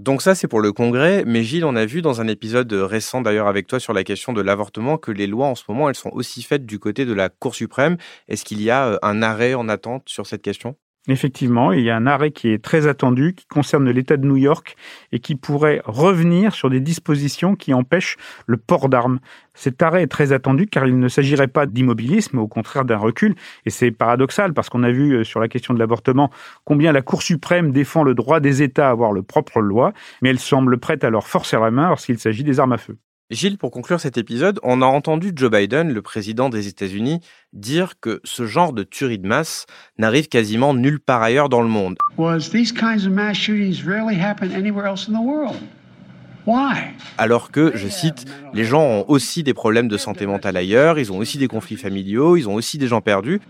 Donc 0.00 0.22
ça, 0.22 0.34
c'est 0.34 0.48
pour 0.48 0.60
le 0.60 0.72
Congrès. 0.72 1.24
Mais 1.26 1.44
Gilles, 1.44 1.66
on 1.66 1.76
a 1.76 1.84
vu 1.84 2.00
dans 2.00 2.22
un 2.22 2.26
épisode 2.26 2.72
récent 2.72 3.20
d'ailleurs 3.20 3.48
avec 3.48 3.66
toi 3.66 3.78
sur 3.78 3.92
la 3.92 4.02
question 4.02 4.32
de 4.32 4.40
l'avortement 4.40 4.96
que 4.96 5.12
les 5.12 5.26
lois 5.26 5.46
en 5.46 5.54
ce 5.54 5.64
moment, 5.68 5.90
elles 5.90 5.94
sont 5.94 6.08
aussi 6.14 6.42
faites 6.42 6.64
du 6.64 6.78
côté 6.78 7.04
de 7.04 7.12
la 7.12 7.28
Cour 7.28 7.54
suprême. 7.54 7.98
Est-ce 8.26 8.46
qu'il 8.46 8.62
y 8.62 8.70
a 8.70 8.86
euh, 8.92 8.98
un 9.02 9.20
arrêt 9.20 9.52
en 9.52 9.68
attente 9.68 10.08
sur 10.08 10.26
cette 10.26 10.40
question? 10.40 10.74
Effectivement, 11.08 11.72
il 11.72 11.80
y 11.80 11.88
a 11.88 11.96
un 11.96 12.06
arrêt 12.06 12.30
qui 12.30 12.48
est 12.48 12.62
très 12.62 12.86
attendu, 12.86 13.34
qui 13.34 13.46
concerne 13.46 13.88
l'État 13.90 14.18
de 14.18 14.26
New 14.26 14.36
York 14.36 14.76
et 15.12 15.18
qui 15.18 15.34
pourrait 15.34 15.80
revenir 15.86 16.54
sur 16.54 16.68
des 16.68 16.80
dispositions 16.80 17.56
qui 17.56 17.72
empêchent 17.72 18.18
le 18.46 18.58
port 18.58 18.90
d'armes. 18.90 19.18
Cet 19.54 19.80
arrêt 19.80 20.02
est 20.02 20.08
très 20.08 20.32
attendu 20.32 20.66
car 20.66 20.86
il 20.86 20.98
ne 20.98 21.08
s'agirait 21.08 21.48
pas 21.48 21.64
d'immobilisme, 21.64 22.38
au 22.38 22.48
contraire 22.48 22.84
d'un 22.84 22.98
recul. 22.98 23.34
Et 23.64 23.70
c'est 23.70 23.92
paradoxal 23.92 24.52
parce 24.52 24.68
qu'on 24.68 24.82
a 24.82 24.90
vu 24.90 25.14
euh, 25.14 25.24
sur 25.24 25.40
la 25.40 25.48
question 25.48 25.72
de 25.72 25.78
l'avortement 25.78 26.30
combien 26.64 26.92
la 26.92 27.00
Cour 27.00 27.22
suprême 27.22 27.72
défend 27.72 28.04
le 28.04 28.14
droit 28.14 28.40
des 28.40 28.62
États 28.62 28.88
à 28.88 28.90
avoir 28.90 29.12
le 29.12 29.22
propre 29.22 29.60
loi, 29.60 29.94
mais 30.20 30.28
elle 30.28 30.38
semble 30.38 30.78
prête 30.78 31.02
à 31.02 31.08
leur 31.08 31.26
forcer 31.26 31.58
la 31.58 31.70
main 31.70 31.88
lorsqu'il 31.88 32.18
s'agit 32.18 32.44
des 32.44 32.60
armes 32.60 32.72
à 32.72 32.78
feu. 32.78 32.98
Gilles, 33.30 33.58
pour 33.58 33.70
conclure 33.70 34.00
cet 34.00 34.18
épisode, 34.18 34.58
on 34.64 34.82
a 34.82 34.86
entendu 34.86 35.30
Joe 35.36 35.52
Biden, 35.52 35.92
le 35.92 36.02
président 36.02 36.48
des 36.48 36.66
États-Unis, 36.66 37.20
dire 37.52 38.00
que 38.00 38.20
ce 38.24 38.44
genre 38.44 38.72
de 38.72 38.82
tuerie 38.82 39.20
de 39.20 39.26
masse 39.28 39.66
n'arrive 39.98 40.26
quasiment 40.26 40.74
nulle 40.74 40.98
part 40.98 41.22
ailleurs 41.22 41.48
dans 41.48 41.62
le 41.62 41.68
monde. 41.68 41.96
Alors 47.18 47.50
que, 47.52 47.72
je 47.76 47.86
cite, 47.86 48.24
les 48.52 48.64
gens 48.64 48.82
ont 48.82 49.04
aussi 49.06 49.44
des 49.44 49.54
problèmes 49.54 49.86
de 49.86 49.96
santé 49.96 50.26
mentale 50.26 50.56
ailleurs, 50.56 50.98
ils 50.98 51.12
ont 51.12 51.18
aussi 51.18 51.38
des 51.38 51.46
conflits 51.46 51.76
familiaux, 51.76 52.36
ils 52.36 52.48
ont 52.48 52.54
aussi 52.54 52.78
des 52.78 52.88
gens 52.88 53.00
perdus. 53.00 53.40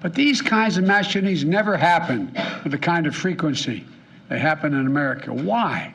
But 0.00 0.14
these 0.14 0.40
kinds 0.40 0.78
of 0.78 0.84
mass 0.84 1.08
shootings 1.08 1.44
never 1.44 1.74
happen 1.74 2.28
with 2.62 2.70
the 2.70 2.78
kind 2.78 3.04
of 3.08 3.16
frequency 3.16 3.82
they 4.28 4.38
happen 4.38 4.72
in 4.72 4.86
America. 4.86 5.32
Why? 5.32 5.92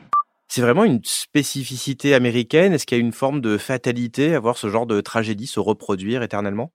C'est 0.54 0.62
vraiment 0.62 0.84
une 0.84 1.00
spécificité 1.02 2.14
américaine? 2.14 2.72
Est-ce 2.72 2.86
qu'il 2.86 2.96
y 2.96 3.00
a 3.00 3.04
une 3.04 3.10
forme 3.10 3.40
de 3.40 3.58
fatalité 3.58 4.36
à 4.36 4.38
voir 4.38 4.56
ce 4.56 4.70
genre 4.70 4.86
de 4.86 5.00
tragédie 5.00 5.48
se 5.48 5.58
reproduire 5.58 6.22
éternellement? 6.22 6.72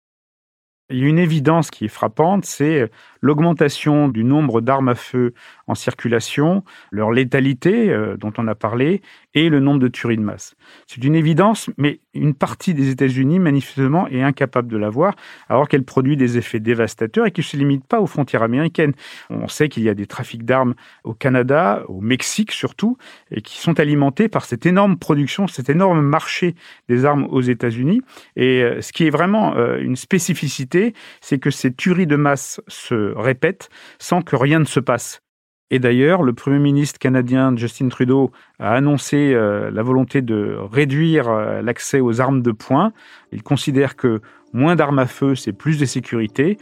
Il 0.90 1.00
y 1.00 1.04
a 1.04 1.08
une 1.08 1.20
évidence 1.20 1.72
qui 1.72 1.84
est 1.84 1.90
frappante, 1.90 2.46
c'est 2.46 2.90
l'augmentation 3.20 4.08
du 4.08 4.24
nombre 4.24 4.62
d'armes 4.62 4.88
à 4.88 4.96
feu 4.96 5.34
en 5.68 5.76
circulation, 5.76 6.64
leur 6.92 7.12
létalité 7.12 7.90
euh, 7.90 8.18
dont 8.18 8.34
on 8.38 8.48
a 8.48 8.56
parlé, 8.56 9.02
et 9.34 9.50
le 9.50 9.60
nombre 9.60 9.80
de 9.80 9.88
tueries 9.88 10.18
de 10.18 10.22
masse. 10.22 10.56
C'est 10.88 11.04
une 11.04 11.16
évidence, 11.16 11.70
mais 11.78 12.00
une 12.14 12.34
partie 12.34 12.74
des 12.74 12.90
États-Unis, 12.90 13.40
manifestement, 13.40 14.08
est 14.08 14.22
incapable 14.22 14.70
de 14.70 14.78
la 14.78 14.90
voir, 14.90 15.16
alors 15.50 15.68
qu'elle 15.68 15.84
produit 15.84 16.18
des 16.18 16.38
effets 16.38 16.60
dévastateurs 16.60 17.26
et 17.26 17.32
qui 17.32 17.42
ne 17.42 17.46
se 17.46 17.58
limitent 17.58 17.88
pas 17.88 18.00
aux 18.00 18.08
frontières 18.08 18.44
américaines. 18.44 18.94
On 19.30 19.48
sait 19.48 19.70
qu'il 19.70 19.84
y 19.84 19.90
a 19.90 19.94
des 19.94 20.06
trafics 20.06 20.46
d'armes 20.46 20.76
au 21.04 21.14
Canada, 21.14 21.84
au 21.88 22.02
Mexique 22.02 22.52
surtout, 22.52 22.98
et 23.32 23.42
qui 23.42 23.58
sont 23.58 23.80
alimentés 23.80 24.30
par 24.30 24.46
cette 24.46 24.66
énorme 24.66 24.98
production, 24.98 25.48
cet 25.48 25.70
énorme 25.70 26.02
marché 26.02 26.56
des 26.88 27.06
armes 27.06 27.28
aux 27.30 27.42
États-Unis. 27.42 28.02
Et 28.36 28.64
euh, 28.64 28.82
ce 28.82 28.94
qui 28.94 29.06
est 29.06 29.10
vraiment 29.10 29.56
euh, 29.56 29.78
une 29.80 29.96
spécificité, 29.96 30.94
c'est 31.22 31.40
que 31.40 31.50
ces 31.50 31.74
tueries 31.74 32.08
de 32.08 32.16
masse 32.16 32.62
se 32.68 33.14
répètent 33.16 33.70
sans 34.00 34.22
que 34.22 34.36
rien 34.36 34.60
ne 34.60 34.66
se 34.66 34.80
passe. 34.80 35.25
Et 35.72 35.80
d'ailleurs, 35.80 36.22
le 36.22 36.34
Premier 36.34 36.60
ministre 36.60 37.00
canadien 37.00 37.56
Justin 37.56 37.90
Trudeau 37.90 38.32
a 38.60 38.74
annoncé 38.74 39.34
euh, 39.34 39.72
la 39.72 39.82
volonté 39.82 40.22
de 40.22 40.58
réduire 40.72 41.28
euh, 41.28 41.62
l'accès 41.62 42.00
aux 42.00 42.22
armes 42.22 42.42
de 42.42 42.52
poing. 42.52 42.94
Il 43.32 43.42
considère 43.42 43.96
que 43.96 44.22
moins 44.54 44.76
d'armes 44.76 45.00
à 45.00 45.08
feu, 45.08 45.36
c'est 45.36 45.54
plus 45.54 45.80
de 45.80 45.86
sécurité. 45.86 46.58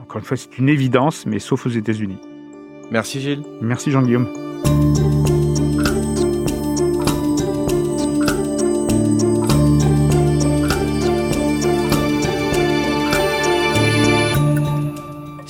Encore 0.00 0.18
une 0.18 0.24
fois, 0.24 0.36
c'est 0.36 0.56
une 0.58 0.68
évidence, 0.68 1.26
mais 1.26 1.38
sauf 1.38 1.66
aux 1.66 1.70
États-Unis. 1.70 2.18
Merci 2.90 3.20
Gilles. 3.20 3.42
Merci 3.60 3.90
Jean-Guillaume. 3.90 4.28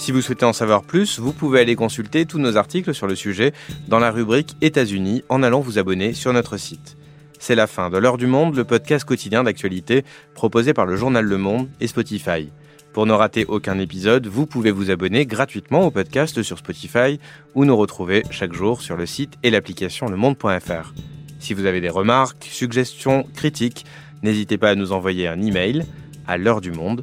Si 0.07 0.13
vous 0.13 0.23
souhaitez 0.23 0.45
en 0.45 0.53
savoir 0.53 0.85
plus, 0.85 1.19
vous 1.19 1.33
pouvez 1.33 1.59
aller 1.59 1.75
consulter 1.75 2.27
tous 2.27 2.39
nos 2.39 2.57
articles 2.57 2.95
sur 2.95 3.09
le 3.09 3.17
sujet 3.17 3.53
dans 3.89 3.99
la 3.99 4.13
rubrique 4.13 4.55
États-Unis 4.61 5.25
en 5.29 5.43
allant 5.43 5.59
vous 5.59 5.81
abonner 5.81 6.13
sur 6.13 6.33
notre 6.33 6.59
site. 6.59 6.97
C'est 7.41 7.57
la 7.57 7.67
fin 7.67 7.91
de 7.91 7.99
L'heure 7.99 8.17
du 8.17 8.29
monde, 8.29 8.55
le 8.55 8.63
podcast 8.63 9.05
quotidien 9.05 9.43
d'actualité 9.43 10.05
proposé 10.33 10.75
par 10.75 10.87
le 10.87 10.95
journal 10.95 11.25
Le 11.25 11.39
Monde 11.39 11.69
et 11.81 11.89
Spotify. 11.89 12.53
Pour 12.93 13.07
ne 13.07 13.13
rater 13.13 13.47
aucun 13.47 13.81
épisode, 13.81 14.29
vous 14.29 14.47
pouvez 14.47 14.71
vous 14.71 14.93
abonner 14.93 15.27
gratuitement 15.27 15.85
au 15.85 15.91
podcast 15.91 16.41
sur 16.41 16.59
Spotify 16.59 17.19
ou 17.57 17.65
nous 17.65 17.77
retrouver 17.77 18.23
chaque 18.31 18.53
jour 18.53 18.83
sur 18.83 18.97
le 18.97 19.07
site 19.07 19.35
et 19.43 19.51
l'application 19.51 20.07
lemonde.fr. 20.07 20.95
Si 21.41 21.53
vous 21.53 21.67
avez 21.67 21.81
des 21.81 21.91
remarques, 21.91 22.47
suggestions, 22.49 23.25
critiques, 23.35 23.85
n'hésitez 24.23 24.57
pas 24.57 24.71
à 24.71 24.77
nous 24.77 24.93
envoyer 24.93 25.27
un 25.27 25.43
email 25.43 25.85
à 26.29 26.39
l'heure 26.39 26.61
du 26.61 26.71
monde 26.71 27.03